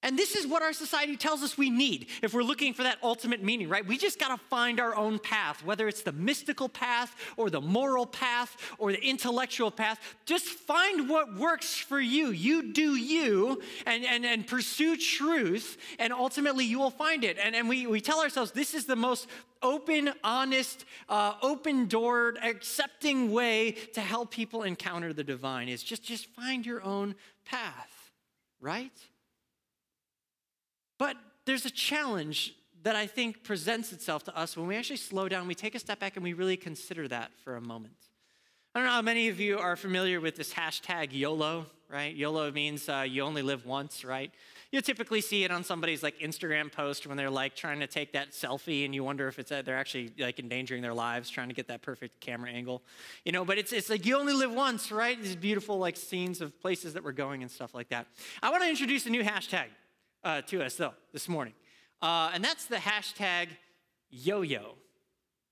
And 0.06 0.20
this 0.20 0.36
is 0.36 0.46
what 0.46 0.62
our 0.62 0.72
society 0.72 1.18
tells 1.18 1.42
us 1.42 1.58
we 1.58 1.72
need 1.72 2.10
if 2.22 2.36
we're 2.36 2.44
looking 2.44 2.76
for 2.76 2.84
that 2.84 3.00
ultimate 3.02 3.42
meaning, 3.42 3.68
right? 3.68 3.84
We 3.84 3.98
just 3.98 4.20
got 4.20 4.28
to 4.28 4.38
find 4.38 4.80
our 4.80 4.96
own 4.96 5.18
path, 5.18 5.66
whether 5.66 5.88
it's 5.88 6.04
the 6.04 6.12
mystical 6.12 6.70
path 6.70 7.16
or 7.38 7.50
the 7.50 7.60
moral 7.60 8.06
path 8.06 8.56
or 8.78 8.92
the 8.92 9.04
intellectual 9.04 9.72
path. 9.72 10.00
Just 10.26 10.46
find 10.46 11.10
what 11.10 11.36
works 11.36 11.76
for 11.76 12.00
you. 12.00 12.28
You 12.28 12.72
do 12.72 12.94
you 12.96 13.64
and, 13.88 14.06
and, 14.06 14.24
and 14.28 14.46
pursue 14.46 14.96
truth, 14.96 15.78
and 15.98 16.14
ultimately 16.14 16.66
you 16.66 16.78
will 16.78 16.92
find 16.92 17.24
it. 17.24 17.40
And, 17.44 17.56
and 17.56 17.68
we, 17.68 17.88
we 17.88 18.00
tell 18.00 18.22
ourselves 18.22 18.52
this 18.52 18.76
is 18.76 18.86
the 18.86 18.96
most 18.96 19.28
open, 19.64 20.12
honest, 20.24 20.86
uh, 21.10 21.34
open 21.42 21.88
doored, 21.88 22.38
accepting 22.44 23.32
way 23.32 23.72
to 23.94 24.02
help 24.02 24.30
people 24.30 24.62
encounter 24.62 25.14
the 25.14 25.24
divine 25.24 25.68
is 25.68 25.82
just, 25.82 26.04
just 26.04 26.28
find 26.28 26.64
your 26.64 26.84
own 26.84 27.16
path, 27.44 28.12
right? 28.62 28.94
But 30.98 31.18
there's 31.46 31.66
a 31.66 31.72
challenge 31.72 32.56
that 32.84 32.96
I 32.96 33.08
think 33.08 33.44
presents 33.44 33.92
itself 33.92 34.24
to 34.26 34.38
us 34.38 34.56
when 34.56 34.68
we 34.68 34.76
actually 34.76 34.98
slow 34.98 35.28
down, 35.28 35.48
we 35.48 35.56
take 35.56 35.76
a 35.76 35.80
step 35.80 36.00
back, 36.00 36.16
and 36.16 36.24
we 36.24 36.34
really 36.34 36.58
consider 36.58 37.08
that 37.08 37.32
for 37.44 37.56
a 37.56 37.62
moment. 37.62 37.96
I 38.74 38.80
don't 38.80 38.88
know 38.88 38.94
how 38.94 39.02
many 39.02 39.30
of 39.30 39.40
you 39.40 39.58
are 39.58 39.76
familiar 39.76 40.20
with 40.20 40.36
this 40.36 40.54
hashtag 40.54 41.10
YOLO, 41.12 41.66
right? 41.90 42.14
YOLO 42.14 42.52
means 42.52 42.88
uh, 42.90 43.06
you 43.08 43.24
only 43.24 43.42
live 43.42 43.66
once, 43.66 44.04
right? 44.04 44.32
you 44.76 44.82
typically 44.82 45.22
see 45.22 45.46
it 45.46 45.52
on 45.52 45.64
somebody's 45.64 46.04
like 46.04 46.20
Instagram 46.20 46.70
post 46.70 47.08
when 47.08 47.16
they're 47.16 47.30
like 47.30 47.56
trying 47.56 47.80
to 47.80 47.88
take 47.88 48.12
that 48.12 48.32
selfie 48.32 48.84
and 48.84 48.94
you 48.94 49.06
wonder 49.06 49.28
if 49.30 49.40
it's 49.40 49.50
uh, 49.50 49.62
they're 49.62 49.78
actually 49.78 50.12
like 50.20 50.38
endangering 50.38 50.82
their 50.82 50.94
lives 50.94 51.30
trying 51.30 51.48
to 51.48 51.54
get 51.54 51.70
that 51.70 51.82
perfect 51.82 52.20
camera 52.20 52.50
angle. 52.50 52.84
You 53.24 53.32
know, 53.32 53.46
but 53.46 53.58
it's 53.58 53.72
it's 53.72 53.90
like 53.90 54.06
you 54.06 54.18
only 54.18 54.34
live 54.34 54.52
once, 54.52 54.92
right? 54.92 55.22
These 55.22 55.38
beautiful 55.38 55.78
like 55.78 55.96
scenes 55.96 56.42
of 56.42 56.60
places 56.60 56.94
that 56.94 57.06
we're 57.06 57.14
going 57.14 57.42
and 57.42 57.50
stuff 57.50 57.74
like 57.74 57.88
that. 57.90 58.08
I 58.44 58.50
want 58.50 58.64
to 58.64 58.70
introduce 58.70 59.06
a 59.06 59.10
new 59.10 59.24
hashtag 59.24 59.68
uh, 60.26 60.42
to 60.42 60.62
us 60.66 60.76
though 60.76 60.94
this 61.14 61.30
morning. 61.30 61.54
Uh, 62.02 62.32
and 62.34 62.44
that's 62.44 62.66
the 62.66 62.76
hashtag 62.76 63.48
yo-yo. 64.10 64.76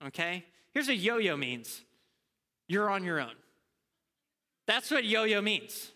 Okay? 0.06 0.44
Here's 0.74 0.88
what 0.88 0.98
yo-yo 0.98 1.38
means. 1.38 1.82
You're 2.68 2.90
on 2.90 3.04
your 3.04 3.22
own. 3.22 3.36
That's 4.68 4.92
what 4.92 5.06
yo-yo 5.06 5.42
means. 5.42 5.92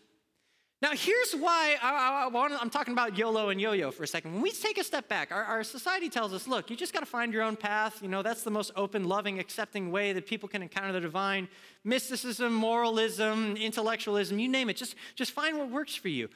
Now, 0.80 0.92
here's 0.92 1.34
why 1.34 1.76
I, 1.82 2.30
am 2.62 2.70
talking 2.70 2.94
about 2.94 3.18
YOLO 3.18 3.50
and 3.50 3.60
yo 3.60 3.72
yo 3.72 3.90
for 3.90 4.04
a 4.04 4.08
second. 4.08 4.34
When 4.34 4.44
we 4.44 4.52
take 4.52 4.78
a 4.78 4.84
step 4.84 5.10
back, 5.10 5.32
our, 5.32 5.44
our 5.44 5.64
society 5.64 6.08
tells 6.08 6.34
us 6.34 6.48
look, 6.48 6.70
you 6.70 6.76
just 6.76 6.94
got 6.94 7.00
to 7.00 7.08
find 7.08 7.34
your 7.34 7.42
own 7.42 7.56
path. 7.56 8.00
You 8.04 8.10
know, 8.10 8.22
that's 8.22 8.44
the 8.44 8.52
most 8.52 8.72
open, 8.76 9.06
loving, 9.06 9.40
accepting 9.40 9.92
way 9.92 10.14
that 10.14 10.28
people 10.28 10.48
can 10.48 10.62
encounter 10.62 10.94
the 10.94 11.00
divine. 11.00 11.48
Mysticism, 11.84 12.54
moralism, 12.54 13.58
intellectualism, 13.58 14.38
you 14.38 14.48
name 14.48 14.70
it. 14.70 14.78
Just, 14.78 14.94
just 15.16 15.32
find 15.32 15.58
what 15.58 15.72
works 15.72 15.96
for 15.96 16.10
you. 16.10 16.30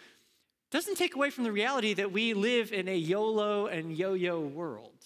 Doesn't 0.71 0.95
take 0.95 1.15
away 1.15 1.29
from 1.29 1.43
the 1.43 1.51
reality 1.51 1.93
that 1.95 2.13
we 2.13 2.33
live 2.33 2.71
in 2.71 2.87
a 2.87 2.95
YOLO 2.95 3.67
and 3.67 3.95
yo 3.95 4.13
yo 4.13 4.39
world. 4.39 5.05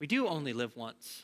We 0.00 0.08
do 0.08 0.26
only 0.26 0.52
live 0.52 0.76
once, 0.76 1.22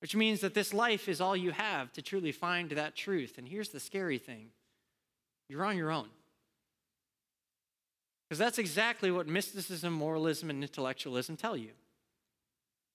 which 0.00 0.16
means 0.16 0.40
that 0.40 0.54
this 0.54 0.72
life 0.72 1.08
is 1.08 1.20
all 1.20 1.36
you 1.36 1.50
have 1.50 1.92
to 1.92 2.02
truly 2.02 2.32
find 2.32 2.70
that 2.70 2.96
truth. 2.96 3.36
And 3.36 3.46
here's 3.46 3.68
the 3.68 3.80
scary 3.80 4.18
thing 4.18 4.48
you're 5.48 5.64
on 5.64 5.76
your 5.76 5.90
own. 5.90 6.08
Because 8.28 8.38
that's 8.38 8.58
exactly 8.58 9.10
what 9.10 9.26
mysticism, 9.26 9.92
moralism, 9.92 10.48
and 10.48 10.62
intellectualism 10.62 11.36
tell 11.36 11.56
you. 11.56 11.72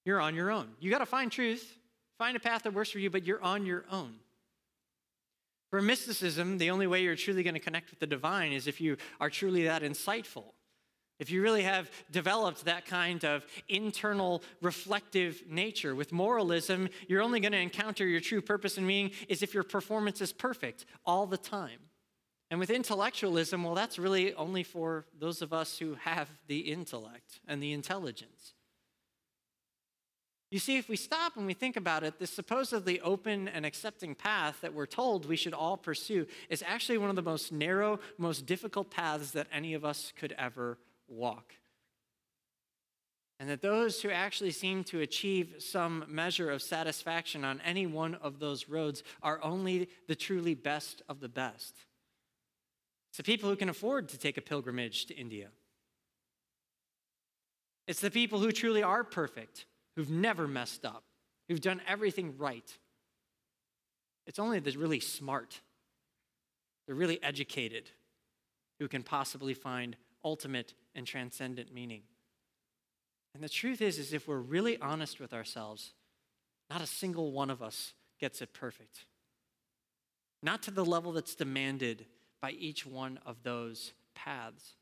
You're 0.06 0.22
on 0.22 0.34
your 0.34 0.50
own. 0.50 0.70
You 0.80 0.90
got 0.90 1.00
to 1.00 1.06
find 1.06 1.32
truth, 1.32 1.78
find 2.18 2.38
a 2.38 2.40
path 2.40 2.64
that 2.64 2.74
works 2.74 2.90
for 2.90 3.00
you, 3.00 3.10
but 3.10 3.26
you're 3.26 3.44
on 3.44 3.66
your 3.66 3.86
own. 3.92 4.16
For 5.70 5.82
mysticism, 5.82 6.58
the 6.58 6.70
only 6.70 6.88
way 6.88 7.04
you're 7.04 7.16
truly 7.16 7.44
going 7.44 7.56
to 7.56 7.60
connect 7.60 7.90
with 7.90 8.00
the 8.00 8.08
divine 8.08 8.52
is 8.52 8.68
if 8.68 8.80
you 8.80 8.98
are 9.20 9.30
truly 9.30 9.64
that 9.64 9.82
insightful. 9.82 10.54
If 11.18 11.30
you 11.30 11.42
really 11.42 11.64
have 11.64 11.90
developed 12.12 12.66
that 12.66 12.86
kind 12.86 13.24
of 13.24 13.46
internal 13.70 14.44
reflective 14.62 15.44
nature. 15.48 15.96
With 15.96 16.12
moralism, 16.12 16.90
you're 17.08 17.22
only 17.22 17.40
going 17.40 17.54
to 17.54 17.58
encounter 17.58 18.06
your 18.06 18.20
true 18.20 18.42
purpose 18.42 18.78
and 18.78 18.86
meaning 18.86 19.12
is 19.30 19.42
if 19.42 19.54
your 19.54 19.64
performance 19.64 20.20
is 20.20 20.34
perfect 20.34 20.86
all 21.06 21.26
the 21.26 21.38
time. 21.38 21.80
And 22.52 22.60
with 22.60 22.70
intellectualism, 22.70 23.64
well, 23.64 23.76
that's 23.76 23.98
really 23.98 24.34
only 24.36 24.64
for 24.64 25.06
those 25.18 25.42
of 25.42 25.54
us 25.54 25.80
who 25.80 25.96
have 25.96 26.30
the 26.48 26.60
intellect 26.60 27.40
and 27.48 27.64
the 27.64 27.72
intelligence. 27.72 28.54
You 30.52 30.60
see, 30.60 30.78
if 30.78 30.88
we 30.88 30.96
stop 30.96 31.38
and 31.38 31.46
we 31.46 31.54
think 31.54 31.76
about 31.76 32.04
it, 32.04 32.20
this 32.20 32.30
supposedly 32.30 33.02
open 33.02 33.48
and 33.48 33.66
accepting 33.66 34.16
path 34.16 34.62
that 34.62 34.74
we're 34.74 34.86
told 34.86 35.26
we 35.26 35.36
should 35.36 35.54
all 35.54 35.76
pursue 35.76 36.28
is 36.50 36.64
actually 36.66 36.98
one 36.98 37.10
of 37.10 37.16
the 37.16 37.22
most 37.22 37.52
narrow, 37.52 38.00
most 38.18 38.46
difficult 38.46 38.92
paths 38.92 39.32
that 39.32 39.48
any 39.52 39.74
of 39.74 39.84
us 39.84 40.14
could 40.16 40.34
ever 40.38 40.78
walk. 41.08 41.56
And 43.40 43.50
that 43.50 43.62
those 43.62 44.02
who 44.02 44.10
actually 44.12 44.52
seem 44.52 44.84
to 44.86 45.02
achieve 45.02 45.56
some 45.60 46.06
measure 46.08 46.50
of 46.50 46.62
satisfaction 46.62 47.44
on 47.44 47.60
any 47.66 47.86
one 47.86 48.16
of 48.16 48.40
those 48.40 48.70
roads 48.70 49.04
are 49.22 49.44
only 49.44 49.90
the 50.08 50.16
truly 50.16 50.54
best 50.54 51.02
of 51.10 51.20
the 51.20 51.28
best. 51.28 51.76
It's 53.10 53.18
the 53.18 53.24
people 53.24 53.50
who 53.50 53.56
can 53.56 53.70
afford 53.70 54.10
to 54.10 54.18
take 54.18 54.38
a 54.38 54.42
pilgrimage 54.42 55.06
to 55.08 55.16
India. 55.16 55.50
It's 57.88 58.00
the 58.00 58.12
people 58.12 58.40
who 58.40 58.52
truly 58.52 58.84
are 58.84 59.04
perfect, 59.04 59.66
who've 59.96 60.10
never 60.10 60.48
messed 60.48 60.86
up, 60.86 61.04
who've 61.48 61.62
done 61.62 61.82
everything 61.88 62.38
right. 62.38 62.78
It's 64.28 64.40
only 64.40 64.60
the 64.60 64.78
really 64.78 65.00
smart, 65.00 65.62
the 66.88 66.94
really 66.94 67.22
educated, 67.24 67.92
who 68.80 68.88
can 68.88 69.04
possibly 69.04 69.54
find 69.54 69.96
ultimate 70.24 70.74
and 70.96 71.06
transcendent 71.06 71.74
meaning. 71.74 72.02
And 73.34 73.44
the 73.44 73.50
truth 73.50 73.82
is, 73.82 74.00
is 74.00 74.14
if 74.14 74.28
we're 74.28 74.38
really 74.38 74.80
honest 74.80 75.20
with 75.20 75.34
ourselves, 75.34 75.94
not 76.70 76.82
a 76.82 76.88
single 76.88 77.32
one 77.32 77.50
of 77.50 77.62
us 77.62 77.94
gets 78.20 78.42
it 78.42 78.54
perfect. 78.54 79.06
Not 80.42 80.64
to 80.64 80.72
the 80.72 80.86
level 80.86 81.12
that's 81.12 81.36
demanded 81.36 82.06
by 82.42 82.52
each 82.52 82.86
one 82.86 83.20
of 83.26 83.44
those 83.44 83.94
paths. 84.16 84.76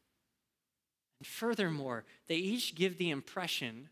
And 1.19 1.27
furthermore, 1.27 2.05
they 2.27 2.35
each 2.35 2.75
give 2.75 2.97
the 2.97 3.09
impression 3.09 3.89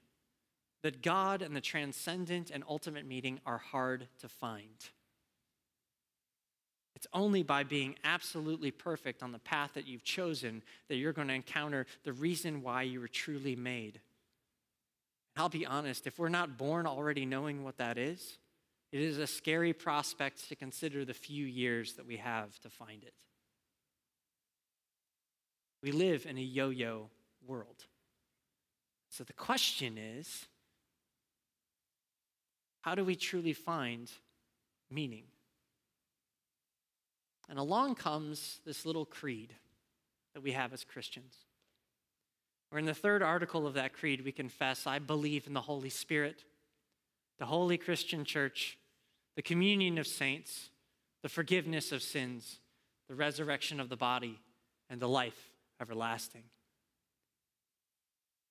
that 0.83 1.01
God 1.01 1.41
and 1.41 1.55
the 1.55 1.61
transcendent 1.61 2.49
and 2.49 2.63
ultimate 2.67 3.05
meaning 3.05 3.39
are 3.45 3.59
hard 3.59 4.07
to 4.19 4.27
find. 4.27 4.89
It's 6.95 7.07
only 7.13 7.41
by 7.41 7.63
being 7.63 7.95
absolutely 8.03 8.71
perfect 8.71 9.23
on 9.23 9.31
the 9.31 9.39
path 9.39 9.71
that 9.73 9.87
you've 9.87 10.03
chosen 10.03 10.61
that 10.87 10.97
you're 10.97 11.13
going 11.13 11.29
to 11.29 11.33
encounter 11.33 11.87
the 12.03 12.13
reason 12.13 12.61
why 12.61 12.83
you 12.83 12.99
were 12.99 13.07
truly 13.07 13.55
made. 13.55 13.99
I'll 15.35 15.49
be 15.49 15.65
honest, 15.65 16.07
if 16.07 16.19
we're 16.19 16.29
not 16.29 16.57
born 16.57 16.85
already 16.85 17.25
knowing 17.25 17.63
what 17.63 17.77
that 17.77 17.97
is, 17.97 18.37
it 18.91 18.99
is 18.99 19.17
a 19.17 19.25
scary 19.25 19.73
prospect 19.73 20.49
to 20.49 20.55
consider 20.55 21.05
the 21.05 21.13
few 21.13 21.45
years 21.45 21.93
that 21.93 22.05
we 22.05 22.17
have 22.17 22.59
to 22.59 22.69
find 22.69 23.03
it. 23.03 23.13
We 25.81 25.91
live 25.91 26.25
in 26.25 26.37
a 26.37 26.41
yo 26.41 26.69
yo 26.69 27.09
world. 27.47 27.85
So 29.09 29.23
the 29.23 29.33
question 29.33 29.97
is 29.97 30.45
how 32.81 32.95
do 32.95 33.05
we 33.05 33.15
truly 33.15 33.53
find 33.53 34.11
meaning? 34.89 35.23
And 37.49 37.59
along 37.59 37.95
comes 37.95 38.59
this 38.65 38.85
little 38.85 39.05
creed 39.05 39.53
that 40.33 40.41
we 40.41 40.51
have 40.51 40.73
as 40.73 40.83
Christians. 40.83 41.35
Where 42.69 42.79
in 42.79 42.85
the 42.85 42.93
third 42.93 43.21
article 43.21 43.67
of 43.67 43.73
that 43.73 43.93
creed, 43.93 44.23
we 44.23 44.31
confess, 44.31 44.87
I 44.87 44.99
believe 44.99 45.45
in 45.47 45.53
the 45.53 45.61
Holy 45.61 45.89
Spirit, 45.89 46.45
the 47.37 47.45
holy 47.45 47.77
Christian 47.77 48.23
church, 48.23 48.77
the 49.35 49.41
communion 49.41 49.97
of 49.97 50.07
saints, 50.07 50.69
the 51.21 51.29
forgiveness 51.29 51.91
of 51.91 52.01
sins, 52.01 52.59
the 53.09 53.15
resurrection 53.15 53.79
of 53.79 53.89
the 53.89 53.97
body, 53.97 54.39
and 54.89 55.01
the 55.01 55.09
life 55.09 55.51
everlasting. 55.81 56.43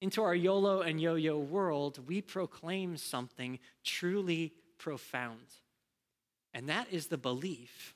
Into 0.00 0.22
our 0.22 0.34
YOLO 0.34 0.80
and 0.80 1.00
yo 1.00 1.14
yo 1.14 1.38
world, 1.38 2.06
we 2.06 2.22
proclaim 2.22 2.96
something 2.96 3.58
truly 3.84 4.54
profound. 4.78 5.46
And 6.54 6.68
that 6.68 6.88
is 6.90 7.06
the 7.06 7.18
belief 7.18 7.94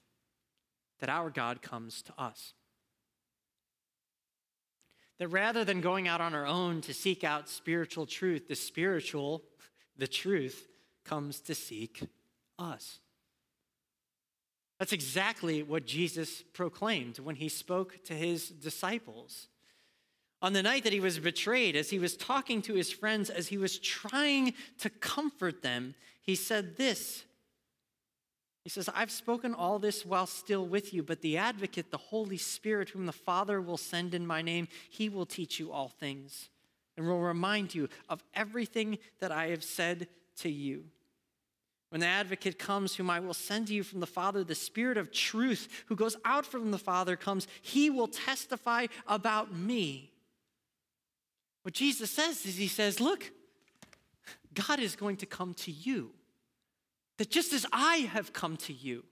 that 1.00 1.08
our 1.08 1.30
God 1.30 1.62
comes 1.62 2.02
to 2.02 2.12
us. 2.18 2.52
That 5.18 5.28
rather 5.28 5.64
than 5.64 5.80
going 5.80 6.08
out 6.08 6.20
on 6.20 6.34
our 6.34 6.46
own 6.46 6.80
to 6.82 6.94
seek 6.94 7.24
out 7.24 7.48
spiritual 7.48 8.06
truth, 8.06 8.48
the 8.48 8.54
spiritual, 8.54 9.42
the 9.96 10.08
truth, 10.08 10.68
comes 11.04 11.40
to 11.40 11.54
seek 11.54 12.02
us. 12.58 12.98
That's 14.78 14.92
exactly 14.92 15.62
what 15.62 15.86
Jesus 15.86 16.42
proclaimed 16.52 17.18
when 17.18 17.36
he 17.36 17.48
spoke 17.48 18.04
to 18.04 18.14
his 18.14 18.48
disciples. 18.48 19.48
On 20.44 20.52
the 20.52 20.62
night 20.62 20.84
that 20.84 20.92
he 20.92 21.00
was 21.00 21.18
betrayed, 21.18 21.74
as 21.74 21.88
he 21.88 21.98
was 21.98 22.18
talking 22.18 22.60
to 22.60 22.74
his 22.74 22.92
friends, 22.92 23.30
as 23.30 23.48
he 23.48 23.56
was 23.56 23.78
trying 23.78 24.52
to 24.76 24.90
comfort 24.90 25.62
them, 25.62 25.94
he 26.20 26.34
said 26.34 26.76
this 26.76 27.24
He 28.62 28.68
says, 28.68 28.90
I've 28.94 29.10
spoken 29.10 29.54
all 29.54 29.78
this 29.78 30.04
while 30.04 30.26
still 30.26 30.66
with 30.66 30.92
you, 30.92 31.02
but 31.02 31.22
the 31.22 31.38
advocate, 31.38 31.90
the 31.90 31.96
Holy 31.96 32.36
Spirit, 32.36 32.90
whom 32.90 33.06
the 33.06 33.10
Father 33.12 33.58
will 33.58 33.78
send 33.78 34.12
in 34.12 34.26
my 34.26 34.42
name, 34.42 34.68
he 34.90 35.08
will 35.08 35.24
teach 35.24 35.58
you 35.58 35.72
all 35.72 35.88
things 35.88 36.50
and 36.98 37.06
will 37.06 37.22
remind 37.22 37.74
you 37.74 37.88
of 38.10 38.22
everything 38.34 38.98
that 39.20 39.32
I 39.32 39.46
have 39.46 39.64
said 39.64 40.08
to 40.40 40.50
you. 40.50 40.84
When 41.88 42.02
the 42.02 42.06
advocate 42.06 42.58
comes, 42.58 42.96
whom 42.96 43.08
I 43.08 43.18
will 43.18 43.32
send 43.32 43.68
to 43.68 43.74
you 43.74 43.82
from 43.82 44.00
the 44.00 44.06
Father, 44.06 44.44
the 44.44 44.54
Spirit 44.54 44.98
of 44.98 45.10
truth, 45.10 45.84
who 45.86 45.96
goes 45.96 46.18
out 46.22 46.44
from 46.44 46.70
the 46.70 46.76
Father, 46.76 47.16
comes, 47.16 47.48
he 47.62 47.88
will 47.88 48.08
testify 48.08 48.88
about 49.06 49.56
me. 49.56 50.10
What 51.64 51.74
Jesus 51.74 52.10
says 52.10 52.46
is, 52.46 52.56
He 52.56 52.68
says, 52.68 53.00
Look, 53.00 53.32
God 54.54 54.78
is 54.78 54.94
going 54.94 55.16
to 55.16 55.26
come 55.26 55.54
to 55.54 55.72
you 55.72 56.12
that 57.16 57.30
just 57.30 57.52
as 57.52 57.66
I 57.72 58.08
have 58.12 58.32
come 58.32 58.56
to 58.58 58.72
you, 58.72 59.04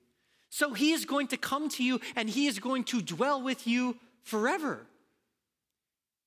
so 0.50 0.74
he 0.74 0.92
is 0.92 1.06
going 1.06 1.28
to 1.28 1.38
come 1.38 1.70
to 1.70 1.82
you 1.82 1.98
and 2.14 2.28
he 2.28 2.46
is 2.46 2.58
going 2.58 2.84
to 2.84 3.00
dwell 3.00 3.40
with 3.40 3.66
you 3.66 3.96
forever. 4.22 4.86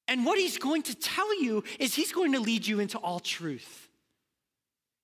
And 0.08 0.25
what 0.25 0.39
he's 0.39 0.58
going 0.58 0.82
to 0.84 0.96
tell 0.96 1.41
you 1.41 1.63
is 1.79 1.94
he's 1.94 2.12
going 2.12 2.32
to 2.32 2.39
lead 2.39 2.65
you 2.65 2.79
into 2.79 2.98
all 2.98 3.20
truth. 3.20 3.84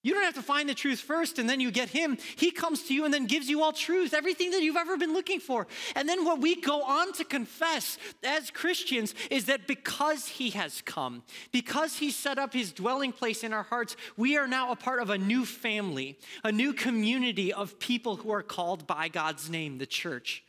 You 0.03 0.15
don't 0.15 0.24
have 0.24 0.34
to 0.34 0.41
find 0.41 0.67
the 0.67 0.74
truth 0.74 1.00
first 1.00 1.38
and 1.38 1.48
then 1.48 1.60
you 1.60 1.70
get 1.70 1.89
him. 1.89 2.17
He 2.36 2.50
comes 2.50 2.84
to 2.88 2.93
you 2.93 3.05
and 3.05 3.13
then 3.13 3.27
gives 3.27 3.50
you 3.50 3.62
all 3.62 3.72
truth, 3.72 4.15
everything 4.15 4.50
that 4.51 4.63
you've 4.63 4.75
ever 4.75 4.98
been 4.98 5.13
looking 5.13 5.39
for. 5.39 5.67
And 5.96 6.10
then 6.10 6.25
what 6.25 6.41
we 6.41 6.60
go 6.60 6.81
on 6.81 7.13
to 7.13 7.24
confess 7.24 8.00
as 8.24 8.50
Christians 8.50 9.13
is 9.29 9.46
that 9.46 9.67
because 9.67 10.27
he 10.27 10.50
has 10.51 10.81
come, 10.81 11.22
because 11.51 11.98
he 11.98 12.10
set 12.10 12.39
up 12.39 12.51
his 12.51 12.72
dwelling 12.72 13.12
place 13.12 13.43
in 13.43 13.53
our 13.53 13.63
hearts, 13.63 13.96
we 14.17 14.38
are 14.38 14.48
now 14.48 14.72
a 14.72 14.75
part 14.75 15.01
of 15.01 15.12
a 15.12 15.17
new 15.20 15.46
family, 15.46 16.17
a 16.43 16.51
new 16.51 16.74
community 16.74 17.53
of 17.53 17.77
people 17.77 18.15
who 18.15 18.31
are 18.31 18.43
called 18.43 18.88
by 18.88 19.08
God's 19.08 19.51
name, 19.51 19.77
the 19.77 19.86
church. 19.86 20.43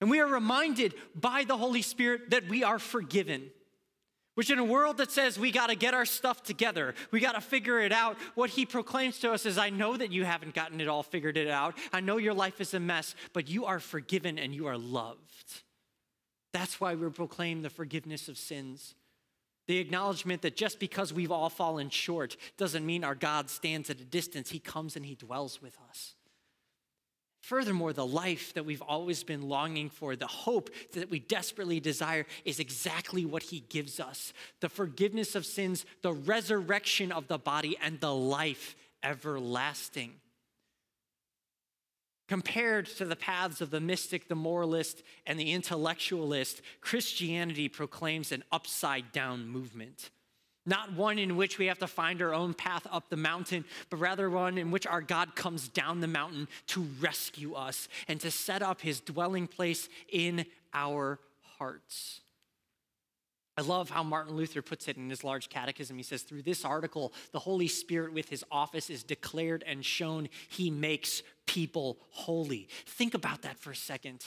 And 0.00 0.08
we 0.08 0.20
are 0.20 0.26
reminded 0.28 0.94
by 1.16 1.44
the 1.44 1.56
Holy 1.56 1.82
Spirit 1.82 2.30
that 2.30 2.48
we 2.48 2.62
are 2.62 2.78
forgiven. 2.78 3.50
Which, 4.34 4.50
in 4.50 4.58
a 4.58 4.64
world 4.64 4.96
that 4.96 5.12
says 5.12 5.38
we 5.38 5.52
got 5.52 5.68
to 5.68 5.76
get 5.76 5.94
our 5.94 6.04
stuff 6.04 6.42
together, 6.42 6.94
we 7.12 7.20
got 7.20 7.36
to 7.36 7.40
figure 7.40 7.78
it 7.80 7.92
out, 7.92 8.16
what 8.34 8.50
he 8.50 8.66
proclaims 8.66 9.20
to 9.20 9.32
us 9.32 9.46
is 9.46 9.58
I 9.58 9.70
know 9.70 9.96
that 9.96 10.10
you 10.10 10.24
haven't 10.24 10.54
gotten 10.54 10.80
it 10.80 10.88
all 10.88 11.04
figured 11.04 11.36
it 11.36 11.48
out. 11.48 11.76
I 11.92 12.00
know 12.00 12.16
your 12.16 12.34
life 12.34 12.60
is 12.60 12.74
a 12.74 12.80
mess, 12.80 13.14
but 13.32 13.48
you 13.48 13.64
are 13.64 13.78
forgiven 13.78 14.38
and 14.38 14.54
you 14.54 14.66
are 14.66 14.78
loved. 14.78 15.62
That's 16.52 16.80
why 16.80 16.94
we 16.94 17.08
proclaim 17.10 17.62
the 17.62 17.70
forgiveness 17.70 18.28
of 18.28 18.36
sins. 18.36 18.94
The 19.66 19.78
acknowledgement 19.78 20.42
that 20.42 20.56
just 20.56 20.78
because 20.78 21.12
we've 21.12 21.32
all 21.32 21.48
fallen 21.48 21.88
short 21.88 22.36
doesn't 22.58 22.84
mean 22.84 23.02
our 23.02 23.14
God 23.14 23.48
stands 23.48 23.88
at 23.88 24.00
a 24.00 24.04
distance. 24.04 24.50
He 24.50 24.58
comes 24.58 24.96
and 24.96 25.06
he 25.06 25.14
dwells 25.14 25.62
with 25.62 25.78
us. 25.88 26.14
Furthermore, 27.44 27.92
the 27.92 28.06
life 28.06 28.54
that 28.54 28.64
we've 28.64 28.80
always 28.80 29.22
been 29.22 29.50
longing 29.50 29.90
for, 29.90 30.16
the 30.16 30.26
hope 30.26 30.70
that 30.94 31.10
we 31.10 31.18
desperately 31.18 31.78
desire, 31.78 32.24
is 32.46 32.58
exactly 32.58 33.26
what 33.26 33.42
he 33.42 33.60
gives 33.68 34.00
us 34.00 34.32
the 34.60 34.70
forgiveness 34.70 35.34
of 35.34 35.44
sins, 35.44 35.84
the 36.00 36.14
resurrection 36.14 37.12
of 37.12 37.28
the 37.28 37.36
body, 37.36 37.76
and 37.82 38.00
the 38.00 38.14
life 38.14 38.74
everlasting. 39.02 40.14
Compared 42.28 42.86
to 42.86 43.04
the 43.04 43.14
paths 43.14 43.60
of 43.60 43.70
the 43.70 43.78
mystic, 43.78 44.28
the 44.28 44.34
moralist, 44.34 45.02
and 45.26 45.38
the 45.38 45.52
intellectualist, 45.52 46.62
Christianity 46.80 47.68
proclaims 47.68 48.32
an 48.32 48.42
upside 48.52 49.12
down 49.12 49.46
movement 49.46 50.08
not 50.66 50.92
one 50.94 51.18
in 51.18 51.36
which 51.36 51.58
we 51.58 51.66
have 51.66 51.78
to 51.78 51.86
find 51.86 52.22
our 52.22 52.34
own 52.34 52.54
path 52.54 52.86
up 52.90 53.08
the 53.08 53.16
mountain, 53.16 53.64
but 53.90 53.98
rather 53.98 54.30
one 54.30 54.58
in 54.58 54.70
which 54.70 54.86
our 54.86 55.02
God 55.02 55.36
comes 55.36 55.68
down 55.68 56.00
the 56.00 56.06
mountain 56.06 56.48
to 56.68 56.86
rescue 57.00 57.54
us 57.54 57.88
and 58.08 58.20
to 58.20 58.30
set 58.30 58.62
up 58.62 58.80
his 58.80 59.00
dwelling 59.00 59.46
place 59.46 59.88
in 60.10 60.46
our 60.72 61.18
hearts. 61.58 62.20
I 63.56 63.62
love 63.62 63.88
how 63.88 64.02
Martin 64.02 64.34
Luther 64.34 64.62
puts 64.62 64.88
it 64.88 64.96
in 64.96 65.08
his 65.08 65.22
large 65.22 65.48
catechism. 65.48 65.96
He 65.96 66.02
says, 66.02 66.22
Through 66.22 66.42
this 66.42 66.64
article, 66.64 67.12
the 67.30 67.38
Holy 67.38 67.68
Spirit 67.68 68.12
with 68.12 68.28
his 68.28 68.44
office 68.50 68.90
is 68.90 69.04
declared 69.04 69.62
and 69.64 69.84
shown 69.84 70.28
he 70.48 70.70
makes 70.70 71.22
people 71.46 71.98
holy. 72.10 72.68
Think 72.86 73.14
about 73.14 73.42
that 73.42 73.58
for 73.58 73.70
a 73.70 73.76
second. 73.76 74.24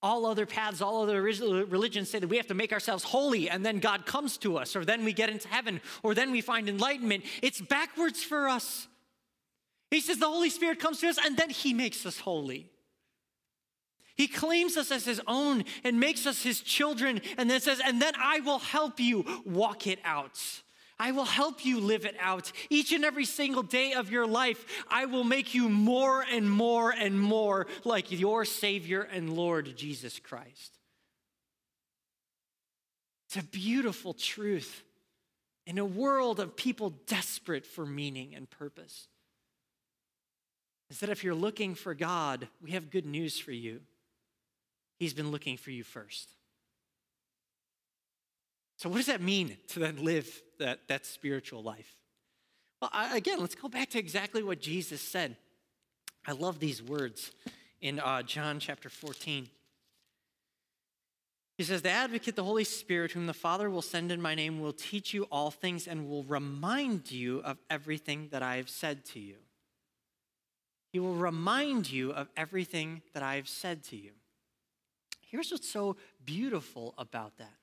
All 0.00 0.26
other 0.26 0.46
paths, 0.46 0.80
all 0.80 1.02
other 1.02 1.20
religions 1.20 2.08
say 2.08 2.20
that 2.20 2.28
we 2.28 2.36
have 2.36 2.46
to 2.46 2.54
make 2.54 2.72
ourselves 2.72 3.02
holy 3.02 3.50
and 3.50 3.66
then 3.66 3.80
God 3.80 4.06
comes 4.06 4.36
to 4.38 4.56
us, 4.56 4.76
or 4.76 4.84
then 4.84 5.04
we 5.04 5.12
get 5.12 5.28
into 5.28 5.48
heaven, 5.48 5.80
or 6.02 6.14
then 6.14 6.30
we 6.30 6.40
find 6.40 6.68
enlightenment. 6.68 7.24
It's 7.42 7.60
backwards 7.60 8.22
for 8.22 8.48
us. 8.48 8.86
He 9.90 10.00
says 10.00 10.18
the 10.18 10.26
Holy 10.26 10.50
Spirit 10.50 10.78
comes 10.78 11.00
to 11.00 11.08
us 11.08 11.18
and 11.24 11.36
then 11.36 11.50
He 11.50 11.74
makes 11.74 12.06
us 12.06 12.20
holy. 12.20 12.70
He 14.14 14.28
claims 14.28 14.76
us 14.76 14.90
as 14.90 15.04
His 15.04 15.20
own 15.26 15.64
and 15.82 15.98
makes 15.98 16.26
us 16.26 16.42
His 16.42 16.60
children, 16.60 17.20
and 17.36 17.50
then 17.50 17.60
says, 17.60 17.80
and 17.84 18.02
then 18.02 18.12
I 18.18 18.40
will 18.40 18.58
help 18.58 19.00
you 19.00 19.24
walk 19.44 19.86
it 19.86 19.98
out. 20.04 20.40
I 21.00 21.12
will 21.12 21.24
help 21.24 21.64
you 21.64 21.80
live 21.80 22.04
it 22.04 22.16
out. 22.20 22.50
Each 22.70 22.92
and 22.92 23.04
every 23.04 23.24
single 23.24 23.62
day 23.62 23.92
of 23.92 24.10
your 24.10 24.26
life, 24.26 24.84
I 24.90 25.06
will 25.06 25.24
make 25.24 25.54
you 25.54 25.68
more 25.68 26.22
and 26.22 26.50
more 26.50 26.90
and 26.90 27.20
more 27.20 27.66
like 27.84 28.10
your 28.10 28.44
Savior 28.44 29.02
and 29.02 29.32
Lord 29.32 29.76
Jesus 29.76 30.18
Christ. 30.18 30.78
It's 33.26 33.36
a 33.36 33.44
beautiful 33.44 34.12
truth 34.12 34.82
in 35.66 35.78
a 35.78 35.84
world 35.84 36.40
of 36.40 36.56
people 36.56 36.94
desperate 37.06 37.66
for 37.66 37.86
meaning 37.86 38.34
and 38.34 38.48
purpose. 38.48 39.06
Is 40.90 41.00
that 41.00 41.10
if 41.10 41.22
you're 41.22 41.34
looking 41.34 41.74
for 41.74 41.94
God, 41.94 42.48
we 42.62 42.70
have 42.70 42.90
good 42.90 43.06
news 43.06 43.38
for 43.38 43.52
you. 43.52 43.80
He's 44.98 45.12
been 45.12 45.30
looking 45.30 45.58
for 45.58 45.70
you 45.70 45.84
first. 45.84 46.30
So, 48.78 48.88
what 48.88 48.96
does 48.96 49.06
that 49.06 49.20
mean 49.20 49.58
to 49.68 49.78
then 49.78 50.02
live 50.02 50.42
that, 50.58 50.88
that 50.88 51.06
spiritual 51.06 51.62
life? 51.62 51.96
Well, 52.80 52.90
I, 52.92 53.16
again, 53.16 53.40
let's 53.40 53.54
go 53.54 53.68
back 53.68 53.90
to 53.90 53.98
exactly 53.98 54.42
what 54.42 54.60
Jesus 54.60 55.00
said. 55.00 55.36
I 56.26 56.32
love 56.32 56.60
these 56.60 56.82
words 56.82 57.32
in 57.80 57.98
uh, 57.98 58.22
John 58.22 58.60
chapter 58.60 58.88
14. 58.88 59.48
He 61.56 61.64
says, 61.64 61.82
The 61.82 61.90
advocate, 61.90 62.36
the 62.36 62.44
Holy 62.44 62.64
Spirit, 62.64 63.12
whom 63.12 63.26
the 63.26 63.34
Father 63.34 63.68
will 63.68 63.82
send 63.82 64.12
in 64.12 64.22
my 64.22 64.34
name, 64.34 64.60
will 64.60 64.72
teach 64.72 65.12
you 65.12 65.24
all 65.24 65.50
things 65.50 65.88
and 65.88 66.08
will 66.08 66.22
remind 66.22 67.10
you 67.10 67.40
of 67.40 67.58
everything 67.68 68.28
that 68.30 68.42
I 68.42 68.56
have 68.56 68.70
said 68.70 69.04
to 69.06 69.20
you. 69.20 69.36
He 70.92 71.00
will 71.00 71.14
remind 71.14 71.90
you 71.90 72.12
of 72.12 72.28
everything 72.36 73.02
that 73.12 73.22
I 73.22 73.34
have 73.36 73.48
said 73.48 73.82
to 73.84 73.96
you. 73.96 74.12
Here's 75.20 75.50
what's 75.50 75.68
so 75.68 75.96
beautiful 76.24 76.94
about 76.96 77.36
that 77.38 77.57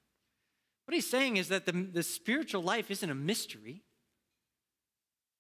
what 0.86 0.94
he's 0.94 1.10
saying 1.10 1.38
is 1.38 1.50
that 1.50 1.66
the, 1.66 1.72
the 1.72 2.04
spiritual 2.04 2.62
life 2.62 2.92
isn't 2.92 3.10
a 3.10 3.16
mystery, 3.16 3.82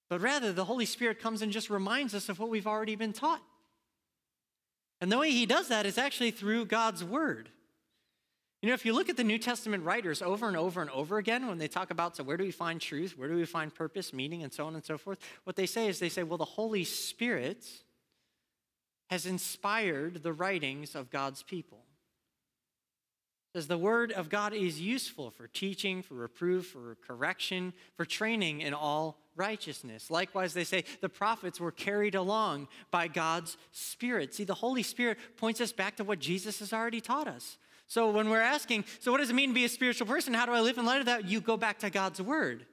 but 0.10 0.22
rather 0.22 0.52
the 0.52 0.66
Holy 0.66 0.86
Spirit 0.86 1.20
comes 1.20 1.42
and 1.42 1.52
just 1.52 1.70
reminds 1.70 2.14
us 2.14 2.30
of 2.30 2.40
what 2.40 2.50
we've 2.50 2.68
already 2.68 2.96
been 2.96 3.14
taught. 3.14 3.42
And 5.02 5.12
the 5.12 5.18
way 5.18 5.32
he 5.32 5.46
does 5.46 5.68
that 5.68 5.86
is 5.86 5.98
actually 5.98 6.32
through 6.32 6.66
God's 6.66 7.04
word. 7.04 7.50
You 8.62 8.70
know, 8.70 8.74
if 8.74 8.86
you 8.86 8.94
look 8.94 9.10
at 9.10 9.18
the 9.18 9.24
New 9.24 9.38
Testament 9.38 9.84
writers 9.84 10.24
over 10.24 10.48
and 10.48 10.58
over 10.58 10.82
and 10.82 10.90
over 10.90 11.20
again, 11.20 11.48
when 11.48 11.60
they 11.60 11.68
talk 11.68 11.92
about, 11.92 12.16
so 12.16 12.24
where 12.24 12.38
do 12.38 12.44
we 12.44 12.52
find 12.52 12.82
truth? 12.82 13.16
Where 13.16 13.28
do 13.28 13.36
we 13.36 13.46
find 13.46 13.74
purpose, 13.74 14.14
meaning, 14.14 14.42
and 14.42 14.52
so 14.52 14.66
on 14.66 14.74
and 14.74 14.84
so 14.84 14.98
forth? 14.98 15.20
What 15.44 15.56
they 15.56 15.68
say 15.68 15.88
is 15.88 16.00
they 16.00 16.10
say, 16.10 16.24
well, 16.24 16.40
the 16.40 16.46
Holy 16.46 16.84
Spirit 16.84 17.64
has 19.12 19.28
inspired 19.28 20.24
the 20.24 20.34
writings 20.34 20.96
of 20.96 21.12
God's 21.12 21.44
people 21.44 21.85
says 23.56 23.68
the 23.68 23.78
word 23.78 24.12
of 24.12 24.28
God 24.28 24.54
is 24.54 24.82
useful 24.82 25.32
for 25.32 25.48
teaching, 25.48 26.02
for 26.02 26.16
reproof, 26.16 26.68
for 26.68 26.98
correction, 27.08 27.72
for 27.96 28.04
training 28.04 28.60
in 28.60 28.74
all 28.74 29.18
righteousness. 29.38 30.12
Likewise, 30.12 30.54
they 30.54 30.66
say 30.66 30.84
the 31.00 31.08
prophets 31.08 31.58
were 31.58 31.72
carried 31.72 32.16
along 32.16 32.68
by 32.92 33.08
God's 33.08 33.56
Spirit. 33.72 34.34
See, 34.34 34.44
the 34.44 34.56
Holy 34.56 34.84
Spirit 34.84 35.18
points 35.38 35.62
us 35.62 35.72
back 35.72 35.96
to 35.96 36.04
what 36.04 36.20
Jesus 36.20 36.60
has 36.60 36.74
already 36.74 37.00
taught 37.00 37.30
us. 37.30 37.58
So 37.88 38.12
when 38.12 38.30
we're 38.30 38.42
asking, 38.42 38.84
so 39.00 39.14
what 39.14 39.20
does 39.20 39.30
it 39.30 39.36
mean 39.36 39.52
to 39.52 39.56
be 39.56 39.64
a 39.64 39.70
spiritual 39.70 40.08
person? 40.08 40.34
How 40.34 40.46
do 40.46 40.52
I 40.52 40.60
live 40.60 40.78
in 40.78 40.86
light 40.86 41.00
of 41.00 41.06
that? 41.06 41.24
You 41.26 41.40
go 41.40 41.56
back 41.56 41.80
to 41.80 41.90
God's 41.90 42.22
word. 42.22 42.66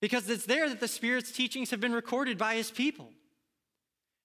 Because 0.00 0.30
it's 0.30 0.46
there 0.46 0.70
that 0.70 0.80
the 0.80 0.88
Spirit's 0.88 1.32
teachings 1.32 1.70
have 1.70 1.80
been 1.80 1.92
recorded 1.92 2.38
by 2.38 2.54
his 2.54 2.70
people. 2.70 3.10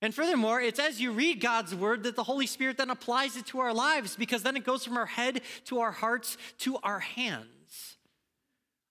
And 0.02 0.16
furthermore, 0.16 0.60
it's 0.60 0.80
as 0.80 1.00
you 1.00 1.12
read 1.12 1.40
God's 1.40 1.76
word 1.76 2.04
that 2.04 2.16
the 2.16 2.24
Holy 2.24 2.48
Spirit 2.48 2.78
then 2.78 2.90
applies 2.90 3.38
it 3.38 3.46
to 3.48 3.60
our 3.60 3.74
lives 3.74 4.16
because 4.16 4.42
then 4.42 4.58
it 4.58 4.64
goes 4.64 4.84
from 4.84 4.98
our 4.98 5.06
head 5.06 5.42
to 5.66 5.80
our 5.80 5.92
hearts 5.92 6.38
to 6.60 6.78
our 6.78 7.00
hands. 7.00 7.98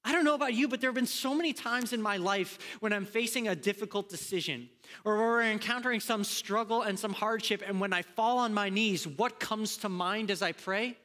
I 0.04 0.12
don't 0.12 0.24
know 0.24 0.34
about 0.34 0.54
you, 0.54 0.68
but 0.68 0.80
there 0.80 0.88
have 0.88 0.94
been 0.94 1.06
so 1.06 1.34
many 1.34 1.52
times 1.52 1.92
in 1.92 2.00
my 2.00 2.16
life 2.16 2.58
when 2.78 2.92
I'm 2.92 3.04
facing 3.04 3.48
a 3.48 3.56
difficult 3.56 4.08
decision 4.08 4.70
or 5.04 5.16
where 5.16 5.26
we're 5.26 5.42
encountering 5.42 6.00
some 6.00 6.24
struggle 6.24 6.82
and 6.82 6.98
some 6.98 7.12
hardship, 7.12 7.62
and 7.66 7.80
when 7.80 7.92
I 7.92 8.02
fall 8.02 8.38
on 8.38 8.54
my 8.54 8.70
knees, 8.70 9.06
what 9.06 9.38
comes 9.38 9.76
to 9.78 9.88
mind 9.88 10.30
as 10.30 10.42
I 10.42 10.52
pray? 10.52 10.96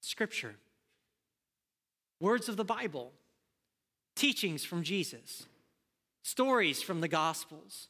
Scripture, 0.00 0.54
words 2.20 2.48
of 2.48 2.56
the 2.56 2.64
Bible, 2.64 3.12
teachings 4.16 4.64
from 4.64 4.82
Jesus, 4.82 5.46
stories 6.22 6.80
from 6.80 7.00
the 7.02 7.08
Gospels 7.08 7.88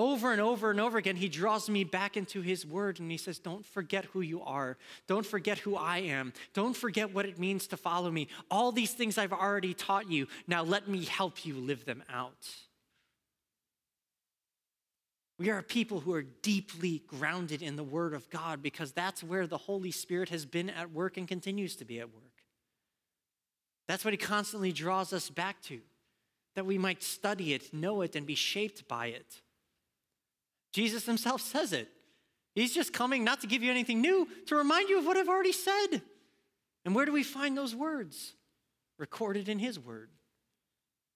Over 0.00 0.32
and 0.32 0.40
over 0.40 0.70
and 0.70 0.80
over 0.80 0.96
again, 0.96 1.16
he 1.16 1.28
draws 1.28 1.68
me 1.68 1.84
back 1.84 2.16
into 2.16 2.40
his 2.40 2.64
word 2.64 3.00
and 3.00 3.10
he 3.10 3.18
says, 3.18 3.38
Don't 3.38 3.66
forget 3.66 4.06
who 4.06 4.22
you 4.22 4.40
are. 4.40 4.78
Don't 5.06 5.26
forget 5.26 5.58
who 5.58 5.76
I 5.76 5.98
am. 5.98 6.32
Don't 6.54 6.74
forget 6.74 7.12
what 7.12 7.26
it 7.26 7.38
means 7.38 7.66
to 7.66 7.76
follow 7.76 8.10
me. 8.10 8.28
All 8.50 8.72
these 8.72 8.94
things 8.94 9.18
I've 9.18 9.34
already 9.34 9.74
taught 9.74 10.10
you. 10.10 10.26
Now 10.46 10.62
let 10.62 10.88
me 10.88 11.04
help 11.04 11.44
you 11.44 11.52
live 11.52 11.84
them 11.84 12.02
out. 12.10 12.48
We 15.38 15.50
are 15.50 15.60
people 15.60 16.00
who 16.00 16.14
are 16.14 16.22
deeply 16.22 17.02
grounded 17.06 17.60
in 17.60 17.76
the 17.76 17.84
Word 17.84 18.14
of 18.14 18.30
God 18.30 18.62
because 18.62 18.92
that's 18.92 19.22
where 19.22 19.46
the 19.46 19.58
Holy 19.58 19.90
Spirit 19.90 20.30
has 20.30 20.46
been 20.46 20.70
at 20.70 20.92
work 20.92 21.18
and 21.18 21.28
continues 21.28 21.76
to 21.76 21.84
be 21.84 22.00
at 22.00 22.08
work. 22.08 22.24
That's 23.86 24.06
what 24.06 24.14
He 24.14 24.18
constantly 24.18 24.72
draws 24.72 25.12
us 25.12 25.28
back 25.28 25.60
to, 25.64 25.80
that 26.54 26.64
we 26.64 26.78
might 26.78 27.02
study 27.02 27.52
it, 27.52 27.74
know 27.74 28.00
it, 28.00 28.16
and 28.16 28.26
be 28.26 28.34
shaped 28.34 28.88
by 28.88 29.08
it. 29.08 29.42
Jesus 30.72 31.06
himself 31.06 31.40
says 31.40 31.72
it. 31.72 31.88
He's 32.54 32.74
just 32.74 32.92
coming 32.92 33.24
not 33.24 33.40
to 33.40 33.46
give 33.46 33.62
you 33.62 33.70
anything 33.70 34.00
new, 34.00 34.28
to 34.46 34.56
remind 34.56 34.88
you 34.88 34.98
of 34.98 35.06
what 35.06 35.16
I've 35.16 35.28
already 35.28 35.52
said. 35.52 36.02
And 36.84 36.94
where 36.94 37.06
do 37.06 37.12
we 37.12 37.22
find 37.22 37.56
those 37.56 37.74
words? 37.74 38.34
Recorded 38.98 39.48
in 39.48 39.58
his 39.58 39.78
word, 39.78 40.10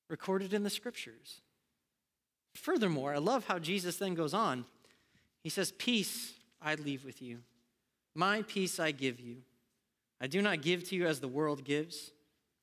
recorded 0.09 0.55
in 0.55 0.63
the 0.63 0.71
scriptures. 0.71 1.41
Furthermore, 2.55 3.15
I 3.15 3.19
love 3.19 3.47
how 3.47 3.59
Jesus 3.59 3.97
then 3.97 4.15
goes 4.15 4.33
on. 4.33 4.65
He 5.43 5.51
says, 5.51 5.73
Peace 5.73 6.33
I 6.63 6.77
leave 6.77 7.05
with 7.05 7.21
you, 7.21 7.41
my 8.15 8.43
peace 8.43 8.81
I 8.81 8.93
give 8.93 9.21
you. 9.21 9.39
I 10.21 10.27
do 10.27 10.41
not 10.41 10.63
give 10.63 10.89
to 10.89 10.97
you 10.97 11.07
as 11.07 11.21
the 11.21 11.29
world 11.29 11.65
gives, 11.65 12.13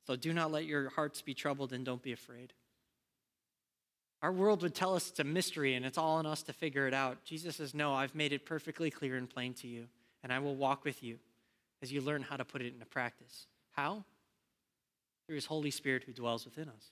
so 0.07 0.15
do 0.15 0.33
not 0.33 0.51
let 0.51 0.65
your 0.65 0.89
hearts 0.89 1.21
be 1.21 1.35
troubled 1.35 1.73
and 1.73 1.85
don't 1.85 2.01
be 2.01 2.13
afraid. 2.13 2.53
Our 4.21 4.31
world 4.31 4.61
would 4.61 4.75
tell 4.75 4.95
us 4.95 5.09
it's 5.09 5.19
a 5.19 5.23
mystery 5.23 5.73
and 5.73 5.85
it's 5.85 5.97
all 5.97 6.17
on 6.17 6.25
us 6.25 6.43
to 6.43 6.53
figure 6.53 6.87
it 6.87 6.93
out. 6.93 7.23
Jesus 7.23 7.55
says, 7.55 7.73
No, 7.73 7.93
I've 7.93 8.13
made 8.13 8.33
it 8.33 8.45
perfectly 8.45 8.91
clear 8.91 9.15
and 9.15 9.29
plain 9.29 9.53
to 9.55 9.67
you, 9.67 9.87
and 10.23 10.31
I 10.31 10.39
will 10.39 10.55
walk 10.55 10.83
with 10.83 11.01
you 11.01 11.17
as 11.81 11.91
you 11.91 12.01
learn 12.01 12.21
how 12.21 12.37
to 12.37 12.45
put 12.45 12.61
it 12.61 12.73
into 12.73 12.85
practice. 12.85 13.47
How? 13.71 14.03
Through 15.25 15.35
his 15.35 15.47
Holy 15.47 15.71
Spirit 15.71 16.03
who 16.03 16.13
dwells 16.13 16.45
within 16.45 16.69
us. 16.69 16.91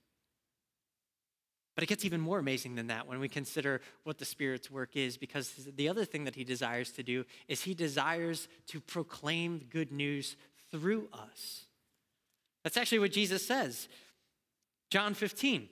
But 1.76 1.84
it 1.84 1.88
gets 1.88 2.04
even 2.04 2.20
more 2.20 2.40
amazing 2.40 2.76
than 2.76 2.88
that 2.88 3.08
when 3.08 3.20
we 3.20 3.30
consider 3.30 3.80
what 4.04 4.18
the 4.18 4.26
Spirit's 4.26 4.70
work 4.70 4.98
is, 4.98 5.16
because 5.16 5.54
the 5.78 5.88
other 5.88 6.04
thing 6.04 6.26
that 6.26 6.36
he 6.36 6.44
desires 6.44 6.92
to 6.94 7.04
do 7.04 7.24
is 7.48 7.62
he 7.62 7.74
desires 7.74 8.48
to 8.68 8.82
proclaim 8.82 9.60
the 9.60 9.66
good 9.66 9.92
news 9.92 10.36
through 10.72 11.08
us. 11.14 11.66
That's 12.64 12.76
actually 12.76 13.00
what 13.00 13.12
Jesus 13.12 13.46
says. 13.46 13.88
John 14.90 15.14
15. 15.14 15.70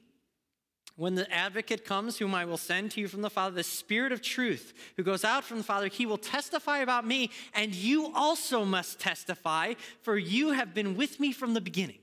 When 0.98 1.14
the 1.14 1.32
advocate 1.32 1.86
comes, 1.86 2.18
whom 2.18 2.34
I 2.34 2.46
will 2.46 2.58
send 2.58 2.90
to 2.92 3.00
you 3.00 3.08
from 3.08 3.22
the 3.22 3.30
Father, 3.30 3.56
the 3.56 3.64
Spirit 3.64 4.12
of 4.12 4.24
truth, 4.24 4.74
who 4.98 5.04
goes 5.04 5.24
out 5.24 5.44
from 5.44 5.60
the 5.60 5.64
Father, 5.64 5.88
he 5.90 6.08
will 6.08 6.18
testify 6.18 6.80
about 6.80 7.06
me, 7.06 7.30
and 7.54 7.74
you 7.74 8.12
also 8.16 8.66
must 8.66 9.00
testify, 9.00 9.76
for 10.02 10.18
you 10.18 10.54
have 10.54 10.74
been 10.74 10.98
with 10.98 11.20
me 11.20 11.32
from 11.32 11.54
the 11.54 11.62
beginning. 11.62 12.00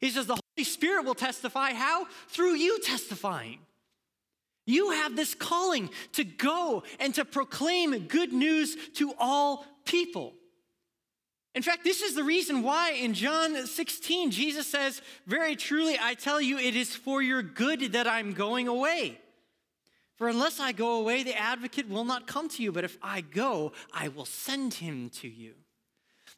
He 0.00 0.10
says 0.10 0.26
the 0.26 0.38
Holy 0.56 0.64
Spirit 0.64 1.06
will 1.06 1.14
testify. 1.14 1.72
How? 1.72 2.06
Through 2.28 2.56
you 2.56 2.78
testifying. 2.80 3.60
You 4.66 4.90
have 4.90 5.16
this 5.16 5.34
calling 5.34 5.88
to 6.12 6.24
go 6.24 6.82
and 7.00 7.14
to 7.14 7.24
proclaim 7.24 7.98
good 8.06 8.34
news 8.34 8.76
to 8.96 9.14
all 9.18 9.64
people. 9.86 10.34
In 11.54 11.62
fact, 11.62 11.84
this 11.84 12.00
is 12.00 12.14
the 12.14 12.24
reason 12.24 12.62
why 12.62 12.92
in 12.92 13.12
John 13.12 13.66
16, 13.66 14.30
Jesus 14.30 14.66
says, 14.66 15.02
Very 15.26 15.54
truly, 15.54 15.98
I 16.00 16.14
tell 16.14 16.40
you, 16.40 16.58
it 16.58 16.74
is 16.74 16.94
for 16.94 17.20
your 17.20 17.42
good 17.42 17.92
that 17.92 18.06
I'm 18.06 18.32
going 18.32 18.68
away. 18.68 19.18
For 20.16 20.28
unless 20.28 20.60
I 20.60 20.72
go 20.72 21.00
away, 21.00 21.22
the 21.22 21.38
advocate 21.38 21.88
will 21.88 22.04
not 22.04 22.26
come 22.26 22.48
to 22.50 22.62
you, 22.62 22.72
but 22.72 22.84
if 22.84 22.96
I 23.02 23.20
go, 23.20 23.72
I 23.92 24.08
will 24.08 24.24
send 24.24 24.74
him 24.74 25.10
to 25.20 25.28
you. 25.28 25.54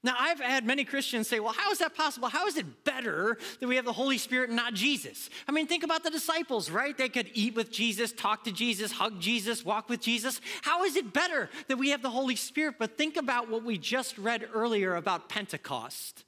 Now, 0.05 0.15
I've 0.19 0.39
had 0.39 0.67
many 0.67 0.85
Christians 0.85 1.29
say, 1.29 1.41
well, 1.41 1.55
how 1.55 1.71
is 1.71 1.79
that 1.79 1.95
possible? 1.97 2.29
How 2.29 2.47
is 2.47 2.59
it 2.59 2.85
better 2.85 3.39
that 3.59 3.67
we 3.67 3.77
have 3.77 3.87
the 3.87 3.93
Holy 3.93 4.19
Spirit 4.19 4.51
and 4.51 4.57
not 4.57 4.75
Jesus? 4.75 5.31
I 5.49 5.53
mean, 5.53 5.67
think 5.67 5.83
about 5.83 6.05
the 6.05 6.11
disciples, 6.11 6.71
right? 6.71 6.97
They 6.97 7.09
could 7.09 7.31
eat 7.33 7.55
with 7.55 7.73
Jesus, 7.73 8.13
talk 8.13 8.45
to 8.45 8.53
Jesus, 8.53 8.93
hug 8.93 9.19
Jesus, 9.19 9.65
walk 9.65 9.89
with 9.89 10.03
Jesus. 10.03 10.43
How 10.61 10.85
is 10.85 10.97
it 10.97 11.15
better 11.15 11.49
that 11.69 11.79
we 11.79 11.89
have 11.89 12.03
the 12.03 12.11
Holy 12.11 12.37
Spirit? 12.37 12.75
But 12.79 12.99
think 12.99 13.17
about 13.17 13.49
what 13.49 13.65
we 13.65 13.79
just 13.79 14.19
read 14.19 14.47
earlier 14.53 14.95
about 14.95 15.31
Pentecost. 15.31 16.25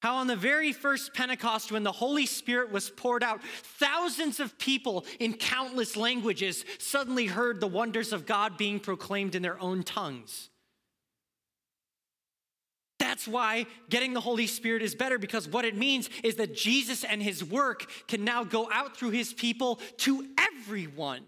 How, 0.00 0.16
on 0.16 0.26
the 0.26 0.34
very 0.34 0.72
first 0.72 1.12
Pentecost, 1.12 1.72
when 1.72 1.82
the 1.82 1.92
Holy 1.92 2.24
Spirit 2.24 2.72
was 2.72 2.88
poured 2.88 3.22
out, 3.22 3.42
thousands 3.78 4.40
of 4.40 4.58
people 4.58 5.04
in 5.20 5.34
countless 5.34 5.94
languages 5.94 6.64
suddenly 6.78 7.26
heard 7.26 7.60
the 7.60 7.66
wonders 7.66 8.14
of 8.14 8.24
God 8.24 8.56
being 8.56 8.80
proclaimed 8.80 9.34
in 9.34 9.42
their 9.42 9.60
own 9.60 9.82
tongues. 9.82 10.48
That's 13.14 13.28
why 13.28 13.66
getting 13.90 14.12
the 14.12 14.20
Holy 14.20 14.48
Spirit 14.48 14.82
is 14.82 14.96
better 14.96 15.18
because 15.18 15.48
what 15.48 15.64
it 15.64 15.76
means 15.76 16.10
is 16.24 16.34
that 16.34 16.52
Jesus 16.52 17.04
and 17.04 17.22
his 17.22 17.44
work 17.44 17.88
can 18.08 18.24
now 18.24 18.42
go 18.42 18.68
out 18.72 18.96
through 18.96 19.10
his 19.10 19.32
people 19.32 19.78
to 19.98 20.26
everyone. 20.36 21.22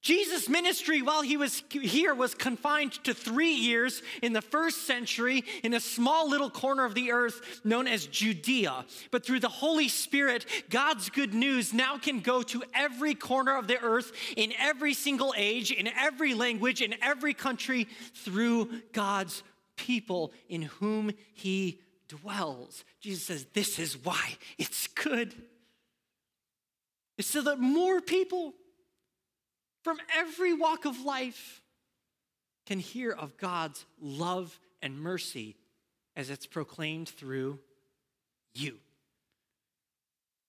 Jesus' 0.00 0.48
ministry 0.48 1.02
while 1.02 1.20
he 1.20 1.36
was 1.36 1.62
here 1.70 2.14
was 2.14 2.34
confined 2.34 2.92
to 3.04 3.12
three 3.12 3.52
years 3.52 4.00
in 4.22 4.32
the 4.32 4.40
first 4.40 4.86
century 4.86 5.44
in 5.62 5.74
a 5.74 5.80
small 5.80 6.26
little 6.30 6.48
corner 6.48 6.86
of 6.86 6.94
the 6.94 7.12
earth 7.12 7.60
known 7.64 7.86
as 7.86 8.06
Judea. 8.06 8.86
But 9.10 9.26
through 9.26 9.40
the 9.40 9.48
Holy 9.50 9.88
Spirit, 9.88 10.46
God's 10.70 11.10
good 11.10 11.34
news 11.34 11.74
now 11.74 11.98
can 11.98 12.20
go 12.20 12.40
to 12.44 12.62
every 12.72 13.14
corner 13.14 13.58
of 13.58 13.66
the 13.66 13.78
earth 13.78 14.12
in 14.38 14.54
every 14.58 14.94
single 14.94 15.34
age, 15.36 15.70
in 15.70 15.86
every 15.86 16.32
language, 16.32 16.80
in 16.80 16.94
every 17.02 17.34
country 17.34 17.86
through 18.14 18.70
God's 18.94 19.42
people 19.78 20.32
in 20.48 20.62
whom 20.62 21.12
he 21.32 21.80
dwells. 22.08 22.84
Jesus 23.00 23.24
says, 23.24 23.46
This 23.54 23.78
is 23.78 23.96
why 23.96 24.36
it's 24.58 24.88
good. 24.88 25.34
It's 27.16 27.28
so 27.28 27.42
that 27.42 27.58
more 27.58 28.00
people 28.00 28.52
from 29.82 29.98
every 30.16 30.52
walk 30.52 30.84
of 30.84 31.00
life 31.00 31.62
can 32.66 32.78
hear 32.78 33.10
of 33.10 33.36
God's 33.38 33.84
love 34.00 34.60
and 34.82 35.00
mercy 35.00 35.56
as 36.14 36.30
it's 36.30 36.46
proclaimed 36.46 37.08
through 37.08 37.58
you. 38.54 38.78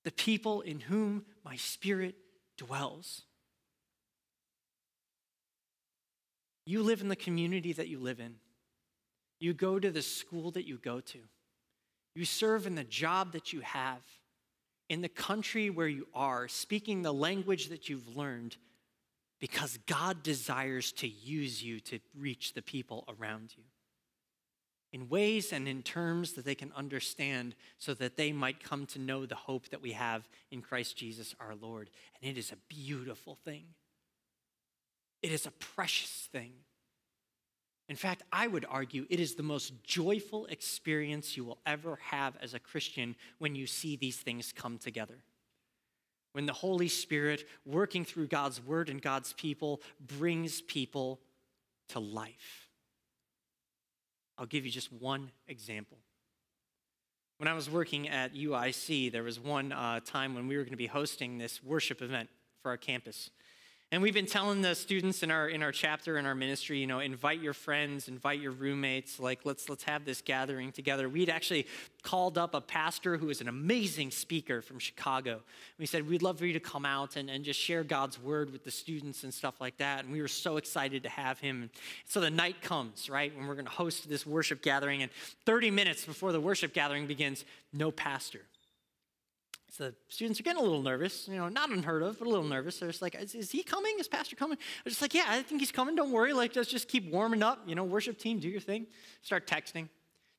The 0.04 0.12
people 0.12 0.62
in 0.62 0.80
whom 0.80 1.26
my 1.44 1.56
spirit 1.56 2.16
dwells. 2.58 3.24
You 6.66 6.84
live 6.84 7.02
in 7.02 7.08
the 7.08 7.16
community 7.16 7.74
that 7.74 7.88
you 7.88 8.00
live 8.00 8.20
in. 8.20 8.36
You 9.40 9.54
go 9.54 9.80
to 9.80 9.92
the 9.92 10.02
school 10.02 10.52
that 10.52 10.68
you 10.68 10.78
go 10.78 11.00
to. 11.00 11.20
You 12.16 12.26
serve 12.26 12.68
in 12.68 12.76
the 12.76 12.84
job 12.84 13.34
that 13.34 13.54
you 13.54 13.62
have, 13.62 14.02
in 14.90 15.02
the 15.02 15.10
country 15.10 15.70
where 15.70 15.88
you 15.88 16.08
are, 16.14 16.48
speaking 16.48 17.02
the 17.02 17.14
language 17.14 17.70
that 17.70 17.88
you've 17.88 18.16
learned, 18.16 18.58
because 19.40 19.78
God 19.86 20.24
desires 20.24 20.92
to 20.94 21.08
use 21.08 21.64
you 21.64 21.80
to 21.82 22.00
reach 22.18 22.54
the 22.54 22.62
people 22.62 23.06
around 23.08 23.54
you 23.56 23.64
in 24.92 25.08
ways 25.08 25.54
and 25.54 25.68
in 25.68 25.84
terms 25.84 26.34
that 26.34 26.46
they 26.46 26.56
can 26.56 26.72
understand 26.76 27.56
so 27.78 27.94
that 27.94 28.18
they 28.18 28.32
might 28.32 28.64
come 28.64 28.86
to 28.88 29.00
know 29.00 29.26
the 29.26 29.36
hope 29.36 29.70
that 29.70 29.82
we 29.82 29.92
have 29.92 30.28
in 30.52 30.62
Christ 30.62 30.98
Jesus 30.98 31.36
our 31.40 31.54
Lord. 31.56 31.90
And 32.22 32.30
it 32.32 32.40
is 32.40 32.52
a 32.52 32.58
beautiful 32.68 33.36
thing, 33.36 33.66
it 35.22 35.32
is 35.32 35.46
a 35.46 35.52
precious 35.52 36.28
thing. 36.32 36.54
In 37.90 37.96
fact, 37.96 38.22
I 38.32 38.46
would 38.46 38.66
argue 38.70 39.08
it 39.10 39.20
is 39.20 39.34
the 39.34 39.44
most 39.44 39.74
joyful 39.84 40.46
experience 40.46 41.36
you 41.36 41.44
will 41.44 41.58
ever 41.66 41.98
have 42.04 42.38
as 42.40 42.54
a 42.54 42.60
Christian 42.60 43.16
when 43.40 43.56
you 43.56 43.66
see 43.66 43.96
these 43.96 44.18
things 44.18 44.54
come 44.56 44.78
together. 44.78 45.16
When 46.34 46.46
the 46.46 46.54
Holy 46.54 46.88
Spirit, 46.88 47.48
working 47.66 48.06
through 48.06 48.28
God's 48.28 48.64
word 48.64 48.90
and 48.90 49.02
God's 49.02 49.34
people, 49.34 49.82
brings 50.00 50.62
people 50.62 51.20
to 51.90 52.00
life. 52.00 52.70
I'll 54.38 54.46
give 54.46 54.66
you 54.66 54.72
just 54.72 54.94
one 54.94 55.32
example. 55.48 55.98
When 57.40 57.48
I 57.48 57.54
was 57.54 57.70
working 57.72 58.08
at 58.08 58.36
UIC, 58.36 59.12
there 59.12 59.24
was 59.24 59.40
one 59.40 59.72
uh, 59.72 60.02
time 60.06 60.36
when 60.36 60.48
we 60.48 60.58
were 60.58 60.64
going 60.64 60.72
to 60.72 60.78
be 60.78 60.88
hosting 60.88 61.40
this 61.40 61.64
worship 61.64 62.04
event 62.04 62.30
for 62.62 62.70
our 62.70 62.78
campus. 62.78 63.32
And 63.92 64.04
we've 64.04 64.14
been 64.14 64.28
telling 64.28 64.62
the 64.62 64.76
students 64.76 65.24
in 65.24 65.32
our 65.32 65.50
in 65.50 65.64
our 65.64 65.72
chapter 65.72 66.20
in 66.20 66.28
our 66.28 66.36
ministry, 66.36 66.78
you 66.78 66.86
know, 66.86 67.00
invite 67.00 67.42
your 67.42 67.54
friends, 67.56 68.08
invite 68.08 68.40
your 68.40 68.52
roommates, 68.52 69.20
like 69.20 69.40
let's 69.46 69.68
let's 69.68 69.84
have 69.86 70.06
this 70.06 70.22
gathering 70.22 70.72
together. 70.72 71.10
We'd 71.10 71.30
actually 71.30 71.66
called 72.04 72.38
up 72.38 72.54
a 72.54 72.62
pastor 72.62 73.18
who 73.18 73.32
is 73.32 73.42
an 73.42 73.48
amazing 73.48 74.12
speaker 74.12 74.62
from 74.62 74.78
Chicago. 74.78 75.42
We 75.80 75.88
said, 75.88 76.08
We'd 76.08 76.22
love 76.22 76.38
for 76.38 76.46
you 76.46 76.54
to 76.54 76.60
come 76.60 76.86
out 76.86 77.16
and, 77.16 77.32
and 77.32 77.44
just 77.44 77.60
share 77.60 77.84
God's 77.84 78.22
word 78.22 78.52
with 78.52 78.64
the 78.64 78.70
students 78.70 79.24
and 79.24 79.34
stuff 79.34 79.60
like 79.60 79.78
that. 79.78 80.04
And 80.04 80.14
we 80.14 80.22
were 80.22 80.28
so 80.28 80.58
excited 80.58 81.02
to 81.02 81.10
have 81.10 81.40
him. 81.40 81.72
So 82.06 82.22
the 82.22 82.30
night 82.30 82.62
comes, 82.62 83.10
right, 83.10 83.36
when 83.36 83.48
we're 83.48 83.56
gonna 83.56 83.72
host 83.72 84.08
this 84.08 84.24
worship 84.24 84.62
gathering, 84.62 85.02
and 85.02 85.12
30 85.48 85.72
minutes 85.72 86.06
before 86.06 86.32
the 86.32 86.40
worship 86.40 86.76
gathering 86.76 87.08
begins, 87.08 87.44
no 87.74 87.90
pastor. 87.90 88.42
So 89.72 89.90
the 89.90 89.96
students 90.08 90.40
are 90.40 90.44
getting 90.44 90.60
a 90.60 90.64
little 90.64 90.82
nervous, 90.82 91.28
you 91.28 91.36
know, 91.36 91.48
not 91.48 91.70
unheard 91.70 92.02
of, 92.02 92.18
but 92.18 92.28
a 92.28 92.30
little 92.30 92.46
nervous. 92.46 92.80
They're 92.80 92.90
just 92.90 93.02
like, 93.02 93.16
is, 93.16 93.36
is 93.36 93.52
he 93.52 93.62
coming? 93.62 93.96
Is 94.00 94.08
Pastor 94.08 94.36
coming? 94.36 94.58
I'm 94.86 94.90
just 94.90 95.02
like, 95.02 95.14
yeah, 95.14 95.26
I 95.28 95.42
think 95.44 95.62
he's 95.62 95.72
coming. 95.72 95.96
Don't 95.96 96.12
worry. 96.12 96.34
Like, 96.34 96.56
let's 96.56 96.70
just 96.70 96.88
keep 96.88 97.12
warming 97.12 97.44
up. 97.44 97.60
You 97.68 97.76
know, 97.76 97.84
worship 97.84 98.18
team, 98.18 98.40
do 98.40 98.50
your 98.50 98.62
thing. 98.62 98.88
Start 99.22 99.46
texting. 99.46 99.88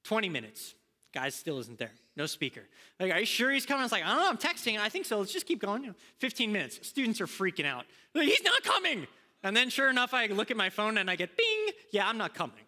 20 0.04 0.28
minutes. 0.28 0.74
Guy 1.12 1.28
still 1.28 1.58
isn't 1.58 1.78
there. 1.78 1.92
No 2.16 2.26
speaker. 2.26 2.62
Like, 2.98 3.12
are 3.12 3.20
you 3.20 3.26
sure 3.26 3.50
he's 3.50 3.66
coming? 3.66 3.80
I 3.80 3.84
was 3.84 3.92
like, 3.92 4.04
I 4.04 4.08
don't 4.08 4.18
know. 4.18 4.28
I'm 4.28 4.36
texting. 4.36 4.78
I 4.78 4.88
think 4.88 5.06
so. 5.06 5.18
Let's 5.18 5.32
just 5.32 5.46
keep 5.46 5.60
going. 5.60 5.82
You 5.82 5.88
know, 5.90 5.96
15 6.18 6.52
minutes. 6.52 6.86
Students 6.86 7.20
are 7.20 7.26
freaking 7.26 7.66
out. 7.66 7.86
Like, 8.14 8.28
he's 8.28 8.42
not 8.42 8.62
coming. 8.62 9.06
And 9.42 9.56
then, 9.56 9.70
sure 9.70 9.88
enough, 9.90 10.12
I 10.12 10.26
look 10.26 10.50
at 10.50 10.56
my 10.56 10.70
phone 10.70 10.98
and 10.98 11.10
I 11.10 11.16
get 11.16 11.36
bing. 11.36 11.74
Yeah, 11.92 12.08
I'm 12.08 12.18
not 12.18 12.34
coming. 12.34 12.64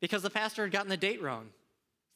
Because 0.00 0.22
the 0.22 0.30
pastor 0.30 0.62
had 0.62 0.72
gotten 0.72 0.90
the 0.90 0.96
date 0.96 1.22
wrong. 1.22 1.46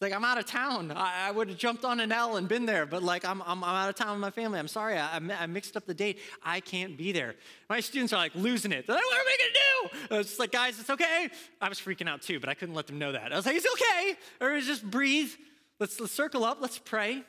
Like, 0.00 0.12
I'm 0.12 0.24
out 0.24 0.38
of 0.38 0.46
town. 0.46 0.92
I, 0.92 1.28
I 1.28 1.30
would 1.32 1.48
have 1.48 1.58
jumped 1.58 1.84
on 1.84 1.98
an 1.98 2.12
L 2.12 2.36
and 2.36 2.46
been 2.46 2.66
there, 2.66 2.86
but 2.86 3.02
like, 3.02 3.24
I'm, 3.24 3.42
I'm, 3.42 3.64
I'm 3.64 3.74
out 3.74 3.88
of 3.88 3.96
town 3.96 4.12
with 4.12 4.20
my 4.20 4.30
family. 4.30 4.60
I'm 4.60 4.68
sorry, 4.68 4.96
I, 4.96 5.16
I, 5.16 5.46
mixed 5.46 5.76
up 5.76 5.86
the 5.86 5.94
date. 5.94 6.20
I 6.40 6.60
can't 6.60 6.96
be 6.96 7.10
there. 7.10 7.34
My 7.68 7.80
students 7.80 8.12
are 8.12 8.18
like 8.18 8.32
losing 8.36 8.70
it. 8.70 8.86
They're 8.86 8.94
like, 8.94 9.04
what 9.04 9.20
are 9.20 9.24
we 9.24 9.36
gonna 9.38 9.98
do? 10.08 10.14
I 10.14 10.18
was 10.18 10.26
just 10.28 10.38
like, 10.38 10.52
guys, 10.52 10.78
it's 10.78 10.90
okay. 10.90 11.28
I 11.60 11.68
was 11.68 11.80
freaking 11.80 12.08
out 12.08 12.22
too, 12.22 12.38
but 12.38 12.48
I 12.48 12.54
couldn't 12.54 12.76
let 12.76 12.86
them 12.86 13.00
know 13.00 13.10
that. 13.10 13.32
I 13.32 13.36
was 13.36 13.44
like, 13.44 13.56
it's 13.56 13.66
okay. 13.72 14.16
Or 14.40 14.60
just 14.60 14.88
breathe. 14.88 15.32
Let's, 15.80 15.98
let's 15.98 16.12
circle 16.12 16.44
up, 16.44 16.58
let's 16.60 16.78
pray. 16.78 17.24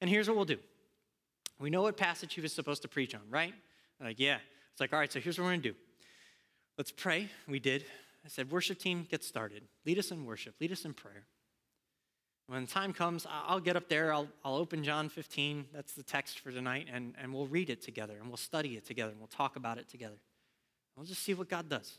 And 0.00 0.08
here's 0.08 0.26
what 0.26 0.36
we'll 0.36 0.46
do. 0.46 0.58
We 1.60 1.68
know 1.68 1.82
what 1.82 1.98
passage 1.98 2.32
he 2.32 2.40
was 2.40 2.54
supposed 2.54 2.80
to 2.82 2.88
preach 2.88 3.14
on, 3.14 3.22
right? 3.28 3.54
Like, 4.02 4.18
yeah. 4.18 4.38
It's 4.72 4.80
like, 4.80 4.92
all 4.94 4.98
right, 4.98 5.12
so 5.12 5.20
here's 5.20 5.38
what 5.38 5.44
we're 5.44 5.52
gonna 5.52 5.62
do. 5.62 5.74
Let's 6.78 6.90
pray. 6.90 7.28
We 7.46 7.58
did. 7.58 7.84
I 8.24 8.28
said, 8.28 8.50
worship 8.50 8.78
team, 8.78 9.06
get 9.10 9.22
started. 9.22 9.64
Lead 9.84 9.98
us 9.98 10.10
in 10.10 10.24
worship, 10.24 10.54
lead 10.60 10.72
us 10.72 10.86
in 10.86 10.94
prayer. 10.94 11.26
When 12.46 12.66
the 12.66 12.70
time 12.70 12.92
comes, 12.92 13.26
I'll 13.30 13.60
get 13.60 13.74
up 13.74 13.88
there, 13.88 14.12
I'll, 14.12 14.28
I'll 14.44 14.56
open 14.56 14.84
John 14.84 15.08
15, 15.08 15.66
that's 15.72 15.92
the 15.92 16.02
text 16.02 16.40
for 16.40 16.52
tonight, 16.52 16.88
and, 16.92 17.14
and 17.20 17.32
we'll 17.32 17.46
read 17.46 17.70
it 17.70 17.80
together, 17.80 18.16
and 18.20 18.28
we'll 18.28 18.36
study 18.36 18.76
it 18.76 18.84
together, 18.84 19.12
and 19.12 19.18
we'll 19.18 19.28
talk 19.28 19.56
about 19.56 19.78
it 19.78 19.88
together. 19.88 20.18
We'll 20.94 21.06
just 21.06 21.22
see 21.22 21.32
what 21.32 21.48
God 21.48 21.70
does. 21.70 21.98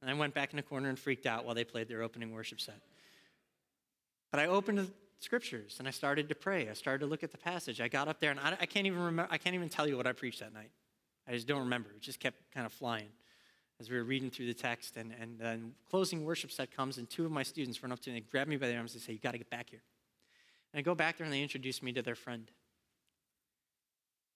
And 0.00 0.10
I 0.10 0.14
went 0.14 0.32
back 0.32 0.52
in 0.52 0.56
the 0.56 0.62
corner 0.62 0.88
and 0.88 0.98
freaked 0.98 1.26
out 1.26 1.44
while 1.44 1.54
they 1.54 1.64
played 1.64 1.86
their 1.86 2.02
opening 2.02 2.32
worship 2.32 2.60
set. 2.60 2.80
But 4.30 4.40
I 4.40 4.46
opened 4.46 4.78
the 4.78 4.86
scriptures 5.18 5.76
and 5.78 5.86
I 5.86 5.90
started 5.90 6.28
to 6.30 6.34
pray. 6.34 6.68
I 6.68 6.72
started 6.72 7.00
to 7.00 7.06
look 7.06 7.22
at 7.22 7.30
the 7.30 7.38
passage. 7.38 7.80
I 7.80 7.88
got 7.88 8.08
up 8.08 8.18
there 8.20 8.30
and 8.30 8.40
I, 8.40 8.56
I 8.60 8.66
can't 8.66 8.86
even 8.86 8.98
remember, 8.98 9.30
I 9.30 9.36
can't 9.36 9.54
even 9.54 9.68
tell 9.68 9.86
you 9.86 9.98
what 9.98 10.06
I 10.06 10.12
preached 10.12 10.40
that 10.40 10.54
night. 10.54 10.70
I 11.28 11.32
just 11.32 11.46
don't 11.46 11.60
remember. 11.60 11.90
It 11.90 12.00
just 12.00 12.18
kept 12.18 12.38
kind 12.52 12.64
of 12.64 12.72
flying 12.72 13.08
as 13.80 13.88
we 13.88 13.96
were 13.96 14.04
reading 14.04 14.30
through 14.30 14.46
the 14.46 14.54
text. 14.54 14.96
And, 14.96 15.12
and 15.18 15.38
then 15.38 15.72
closing 15.88 16.24
worship 16.24 16.52
set 16.52 16.70
comes, 16.70 16.98
and 16.98 17.08
two 17.08 17.24
of 17.24 17.32
my 17.32 17.42
students 17.42 17.82
run 17.82 17.90
up 17.90 18.00
to 18.00 18.10
me 18.10 18.18
and 18.18 18.30
grab 18.30 18.46
me 18.46 18.56
by 18.56 18.68
the 18.68 18.76
arms 18.76 18.92
and 18.92 19.02
say, 19.02 19.12
You 19.14 19.18
got 19.18 19.32
to 19.32 19.38
get 19.38 19.50
back 19.50 19.70
here. 19.70 19.82
And 20.72 20.78
I 20.78 20.82
go 20.82 20.94
back 20.94 21.16
there 21.16 21.24
and 21.24 21.32
they 21.32 21.42
introduce 21.42 21.82
me 21.82 21.92
to 21.94 22.02
their 22.02 22.14
friend. 22.14 22.50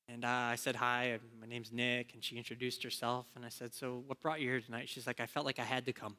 And 0.08 0.24
uh, 0.24 0.28
I 0.28 0.56
said, 0.56 0.76
Hi, 0.76 1.18
my 1.40 1.46
name's 1.46 1.70
Nick. 1.70 2.14
And 2.14 2.24
she 2.24 2.36
introduced 2.36 2.82
herself. 2.82 3.26
And 3.36 3.44
I 3.44 3.50
said, 3.50 3.74
So 3.74 4.02
what 4.06 4.20
brought 4.20 4.40
you 4.40 4.48
here 4.48 4.60
tonight? 4.60 4.88
She's 4.88 5.06
like, 5.06 5.20
I 5.20 5.26
felt 5.26 5.44
like 5.44 5.58
I 5.58 5.64
had 5.64 5.84
to 5.86 5.92
come. 5.92 6.16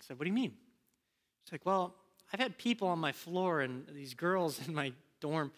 I 0.00 0.04
said, 0.04 0.18
What 0.18 0.24
do 0.24 0.30
you 0.30 0.34
mean? 0.34 0.54
She's 1.44 1.52
like, 1.52 1.66
Well, 1.66 1.94
I've 2.32 2.40
had 2.40 2.56
people 2.56 2.88
on 2.88 2.98
my 2.98 3.12
floor 3.12 3.60
and 3.60 3.86
these 3.92 4.14
girls 4.14 4.66
in 4.66 4.74
my 4.74 4.92
dorm 5.20 5.52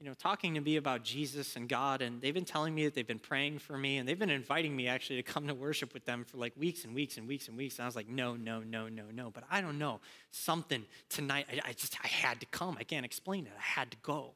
you 0.00 0.06
know, 0.06 0.14
talking 0.14 0.54
to 0.54 0.60
me 0.60 0.76
about 0.76 1.04
Jesus 1.04 1.56
and 1.56 1.68
God, 1.68 2.02
and 2.02 2.20
they've 2.20 2.34
been 2.34 2.44
telling 2.44 2.74
me 2.74 2.84
that 2.84 2.94
they've 2.94 3.06
been 3.06 3.18
praying 3.18 3.60
for 3.60 3.78
me, 3.78 3.98
and 3.98 4.08
they've 4.08 4.18
been 4.18 4.30
inviting 4.30 4.74
me 4.74 4.88
actually 4.88 5.16
to 5.16 5.22
come 5.22 5.46
to 5.46 5.54
worship 5.54 5.94
with 5.94 6.04
them 6.04 6.24
for 6.24 6.36
like 6.36 6.52
weeks 6.56 6.84
and 6.84 6.94
weeks 6.94 7.16
and 7.16 7.28
weeks 7.28 7.48
and 7.48 7.56
weeks. 7.56 7.78
And 7.78 7.84
I 7.84 7.86
was 7.86 7.96
like, 7.96 8.08
no, 8.08 8.34
no, 8.34 8.60
no, 8.60 8.88
no, 8.88 9.04
no. 9.12 9.30
But 9.30 9.44
I 9.50 9.60
don't 9.60 9.78
know. 9.78 10.00
Something 10.30 10.84
tonight, 11.08 11.46
I, 11.50 11.70
I 11.70 11.72
just, 11.72 11.96
I 12.02 12.08
had 12.08 12.40
to 12.40 12.46
come. 12.46 12.76
I 12.78 12.84
can't 12.84 13.06
explain 13.06 13.46
it. 13.46 13.52
I 13.56 13.62
had 13.62 13.90
to 13.92 13.96
go. 14.02 14.32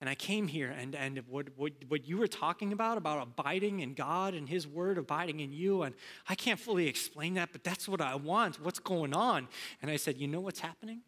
And 0.00 0.08
I 0.08 0.14
came 0.14 0.46
here, 0.46 0.70
and, 0.70 0.94
and 0.94 1.20
what, 1.26 1.46
what, 1.56 1.72
what 1.88 2.06
you 2.06 2.18
were 2.18 2.28
talking 2.28 2.72
about, 2.72 2.98
about 2.98 3.20
abiding 3.20 3.80
in 3.80 3.94
God 3.94 4.34
and 4.34 4.48
His 4.48 4.64
Word 4.64 4.96
abiding 4.96 5.40
in 5.40 5.52
you, 5.52 5.82
and 5.82 5.94
I 6.28 6.36
can't 6.36 6.60
fully 6.60 6.86
explain 6.86 7.34
that, 7.34 7.48
but 7.50 7.64
that's 7.64 7.88
what 7.88 8.00
I 8.00 8.14
want. 8.14 8.62
What's 8.62 8.78
going 8.78 9.12
on? 9.12 9.48
And 9.82 9.90
I 9.90 9.96
said, 9.96 10.16
You 10.18 10.28
know 10.28 10.40
what's 10.40 10.60
happening? 10.60 11.00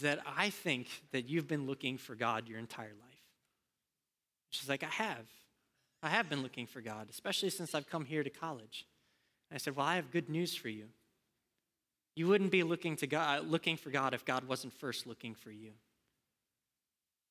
That 0.00 0.20
I 0.36 0.50
think 0.50 0.88
that 1.12 1.28
you've 1.28 1.48
been 1.48 1.66
looking 1.66 1.98
for 1.98 2.14
God 2.14 2.48
your 2.48 2.58
entire 2.58 2.86
life. 2.86 3.12
She's 4.50 4.68
like, 4.68 4.82
I 4.82 4.88
have. 4.88 5.26
I 6.02 6.08
have 6.08 6.28
been 6.28 6.42
looking 6.42 6.66
for 6.66 6.80
God, 6.80 7.08
especially 7.10 7.50
since 7.50 7.74
I've 7.74 7.88
come 7.88 8.04
here 8.04 8.24
to 8.24 8.30
college. 8.30 8.86
And 9.50 9.56
I 9.56 9.58
said, 9.58 9.76
Well, 9.76 9.86
I 9.86 9.96
have 9.96 10.10
good 10.10 10.28
news 10.28 10.54
for 10.54 10.68
you. 10.68 10.86
You 12.16 12.26
wouldn't 12.28 12.50
be 12.50 12.62
looking, 12.62 12.96
to 12.96 13.06
God, 13.06 13.46
looking 13.46 13.76
for 13.76 13.90
God 13.90 14.12
if 14.12 14.24
God 14.24 14.44
wasn't 14.44 14.74
first 14.74 15.06
looking 15.06 15.34
for 15.34 15.50
you. 15.50 15.70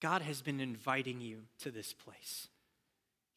God 0.01 0.21
has 0.23 0.41
been 0.41 0.59
inviting 0.59 1.21
you 1.21 1.43
to 1.59 1.69
this 1.69 1.93
place. 1.93 2.47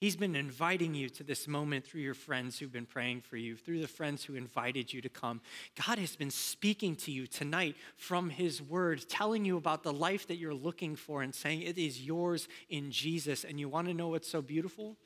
He's 0.04 0.16
been 0.16 0.36
inviting 0.36 0.94
you 0.94 1.08
to 1.08 1.24
this 1.24 1.48
moment 1.48 1.86
through 1.86 2.02
your 2.02 2.12
friends 2.12 2.58
who've 2.58 2.70
been 2.70 2.84
praying 2.84 3.22
for 3.22 3.38
you, 3.38 3.56
through 3.56 3.80
the 3.80 3.88
friends 3.88 4.22
who 4.22 4.34
invited 4.34 4.92
you 4.92 5.00
to 5.00 5.08
come. 5.08 5.40
God 5.82 5.98
has 5.98 6.14
been 6.14 6.30
speaking 6.30 6.94
to 6.96 7.10
you 7.10 7.26
tonight 7.26 7.74
from 7.96 8.28
His 8.28 8.60
Word, 8.60 9.08
telling 9.08 9.46
you 9.46 9.56
about 9.56 9.82
the 9.82 9.94
life 9.94 10.26
that 10.26 10.36
you're 10.36 10.52
looking 10.52 10.94
for 10.94 11.22
and 11.22 11.34
saying 11.34 11.62
it 11.62 11.78
is 11.78 12.02
yours 12.02 12.48
in 12.68 12.90
Jesus. 12.90 13.44
And 13.44 13.58
you 13.58 13.70
want 13.70 13.88
to 13.88 13.94
know 13.94 14.08
what's 14.08 14.28
so 14.28 14.42
beautiful? 14.42 14.98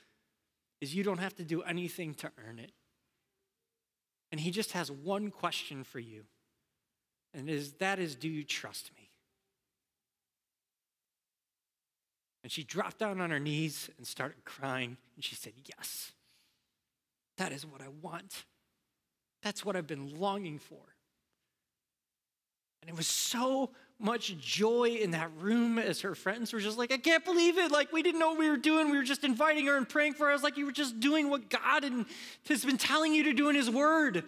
Is 0.80 0.96
you 0.96 1.04
don't 1.04 1.18
have 1.18 1.36
to 1.36 1.44
do 1.44 1.62
anything 1.62 2.12
to 2.14 2.32
earn 2.48 2.58
it. 2.58 2.72
And 4.32 4.40
He 4.40 4.50
just 4.50 4.72
has 4.72 4.90
one 4.90 5.30
question 5.30 5.84
for 5.84 6.00
you. 6.00 6.24
And 7.32 7.48
is, 7.48 7.74
that 7.74 8.00
is, 8.00 8.16
do 8.16 8.28
you 8.28 8.42
trust 8.42 8.90
me? 8.96 8.97
And 12.48 12.52
she 12.54 12.64
dropped 12.64 13.00
down 13.00 13.20
on 13.20 13.28
her 13.28 13.38
knees 13.38 13.90
and 13.98 14.06
started 14.06 14.42
crying. 14.46 14.96
And 15.16 15.22
she 15.22 15.34
said, 15.34 15.52
Yes, 15.66 16.12
that 17.36 17.52
is 17.52 17.66
what 17.66 17.82
I 17.82 17.88
want. 18.00 18.46
That's 19.42 19.66
what 19.66 19.76
I've 19.76 19.86
been 19.86 20.18
longing 20.18 20.58
for. 20.58 20.80
And 22.80 22.88
it 22.88 22.96
was 22.96 23.06
so 23.06 23.68
much 23.98 24.38
joy 24.38 24.98
in 24.98 25.10
that 25.10 25.30
room 25.38 25.78
as 25.78 26.00
her 26.00 26.14
friends 26.14 26.54
were 26.54 26.60
just 26.60 26.78
like, 26.78 26.90
I 26.90 26.96
can't 26.96 27.22
believe 27.22 27.58
it. 27.58 27.70
Like, 27.70 27.92
we 27.92 28.02
didn't 28.02 28.18
know 28.18 28.30
what 28.30 28.38
we 28.38 28.48
were 28.48 28.56
doing. 28.56 28.90
We 28.90 28.96
were 28.96 29.04
just 29.04 29.24
inviting 29.24 29.66
her 29.66 29.76
and 29.76 29.86
praying 29.86 30.14
for 30.14 30.24
her. 30.24 30.30
I 30.30 30.32
was 30.32 30.42
like, 30.42 30.56
you 30.56 30.64
were 30.64 30.72
just 30.72 31.00
doing 31.00 31.28
what 31.28 31.50
God 31.50 31.84
has 32.48 32.64
been 32.64 32.78
telling 32.78 33.12
you 33.12 33.24
to 33.24 33.34
do 33.34 33.50
in 33.50 33.56
His 33.56 33.68
Word. 33.68 34.24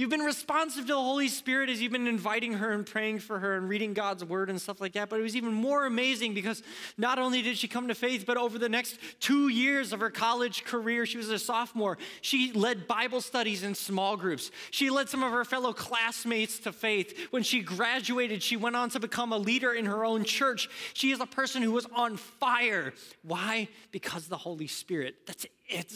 You've 0.00 0.08
been 0.08 0.22
responsive 0.22 0.86
to 0.86 0.94
the 0.94 0.98
Holy 0.98 1.28
Spirit 1.28 1.68
as 1.68 1.82
you've 1.82 1.92
been 1.92 2.06
inviting 2.06 2.54
her 2.54 2.72
and 2.72 2.86
praying 2.86 3.18
for 3.18 3.38
her 3.38 3.58
and 3.58 3.68
reading 3.68 3.92
God's 3.92 4.24
word 4.24 4.48
and 4.48 4.58
stuff 4.58 4.80
like 4.80 4.94
that. 4.94 5.10
But 5.10 5.20
it 5.20 5.22
was 5.22 5.36
even 5.36 5.52
more 5.52 5.84
amazing 5.84 6.32
because 6.32 6.62
not 6.96 7.18
only 7.18 7.42
did 7.42 7.58
she 7.58 7.68
come 7.68 7.86
to 7.88 7.94
faith, 7.94 8.24
but 8.26 8.38
over 8.38 8.58
the 8.58 8.70
next 8.70 8.96
two 9.20 9.48
years 9.48 9.92
of 9.92 10.00
her 10.00 10.08
college 10.08 10.64
career, 10.64 11.04
she 11.04 11.18
was 11.18 11.28
a 11.28 11.38
sophomore. 11.38 11.98
She 12.22 12.50
led 12.52 12.88
Bible 12.88 13.20
studies 13.20 13.62
in 13.62 13.74
small 13.74 14.16
groups. 14.16 14.50
She 14.70 14.88
led 14.88 15.10
some 15.10 15.22
of 15.22 15.32
her 15.32 15.44
fellow 15.44 15.74
classmates 15.74 16.60
to 16.60 16.72
faith. 16.72 17.28
When 17.28 17.42
she 17.42 17.60
graduated, 17.60 18.42
she 18.42 18.56
went 18.56 18.76
on 18.76 18.88
to 18.88 19.00
become 19.00 19.34
a 19.34 19.38
leader 19.38 19.74
in 19.74 19.84
her 19.84 20.06
own 20.06 20.24
church. 20.24 20.70
She 20.94 21.10
is 21.10 21.20
a 21.20 21.26
person 21.26 21.60
who 21.60 21.72
was 21.72 21.84
on 21.94 22.16
fire. 22.16 22.94
Why? 23.22 23.68
Because 23.90 24.28
the 24.28 24.38
Holy 24.38 24.66
Spirit. 24.66 25.26
That's 25.26 25.44
it. 25.68 25.94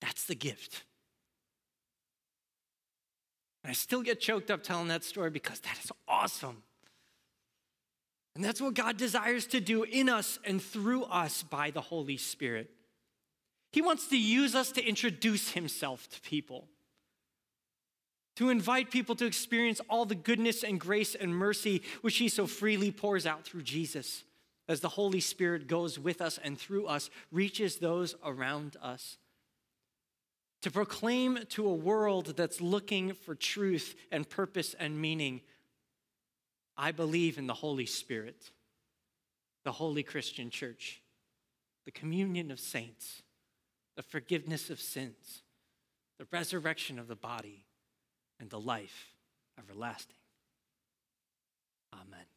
That's 0.00 0.24
the 0.24 0.34
gift. 0.34 0.82
And 3.64 3.70
I 3.70 3.72
still 3.72 4.02
get 4.02 4.20
choked 4.20 4.50
up 4.50 4.62
telling 4.62 4.88
that 4.88 5.02
story 5.02 5.30
because 5.30 5.58
that 5.60 5.78
is 5.82 5.90
awesome. 6.06 6.62
And 8.36 8.44
that's 8.44 8.60
what 8.60 8.74
God 8.74 8.98
desires 8.98 9.46
to 9.48 9.60
do 9.60 9.84
in 9.84 10.08
us 10.10 10.38
and 10.44 10.60
through 10.60 11.04
us 11.04 11.42
by 11.42 11.70
the 11.70 11.80
Holy 11.80 12.18
Spirit. 12.18 12.70
He 13.72 13.80
wants 13.80 14.06
to 14.08 14.18
use 14.18 14.54
us 14.54 14.70
to 14.72 14.84
introduce 14.86 15.52
Himself 15.52 16.08
to 16.10 16.20
people, 16.20 16.68
to 18.36 18.50
invite 18.50 18.90
people 18.90 19.16
to 19.16 19.24
experience 19.24 19.80
all 19.88 20.04
the 20.04 20.14
goodness 20.14 20.62
and 20.62 20.78
grace 20.78 21.14
and 21.14 21.34
mercy 21.34 21.82
which 22.02 22.18
He 22.18 22.28
so 22.28 22.46
freely 22.46 22.90
pours 22.90 23.24
out 23.24 23.44
through 23.44 23.62
Jesus 23.62 24.24
as 24.68 24.80
the 24.80 24.90
Holy 24.90 25.20
Spirit 25.20 25.68
goes 25.68 25.98
with 25.98 26.20
us 26.20 26.38
and 26.42 26.58
through 26.58 26.86
us, 26.86 27.10
reaches 27.32 27.76
those 27.76 28.14
around 28.24 28.76
us 28.82 29.18
to 30.64 30.70
proclaim 30.70 31.38
to 31.50 31.68
a 31.68 31.74
world 31.74 32.38
that's 32.38 32.58
looking 32.58 33.12
for 33.12 33.34
truth 33.34 33.94
and 34.10 34.26
purpose 34.26 34.74
and 34.80 34.98
meaning. 34.98 35.42
I 36.74 36.90
believe 36.90 37.36
in 37.36 37.46
the 37.46 37.52
Holy 37.52 37.84
Spirit, 37.84 38.50
the 39.64 39.72
Holy 39.72 40.02
Christian 40.02 40.48
Church, 40.48 41.02
the 41.84 41.90
communion 41.90 42.50
of 42.50 42.58
saints, 42.58 43.20
the 43.94 44.02
forgiveness 44.02 44.70
of 44.70 44.80
sins, 44.80 45.42
the 46.18 46.26
resurrection 46.32 46.98
of 46.98 47.08
the 47.08 47.14
body, 47.14 47.66
and 48.40 48.48
the 48.48 48.58
life 48.58 49.12
everlasting. 49.58 50.16
Amen. 51.92 52.33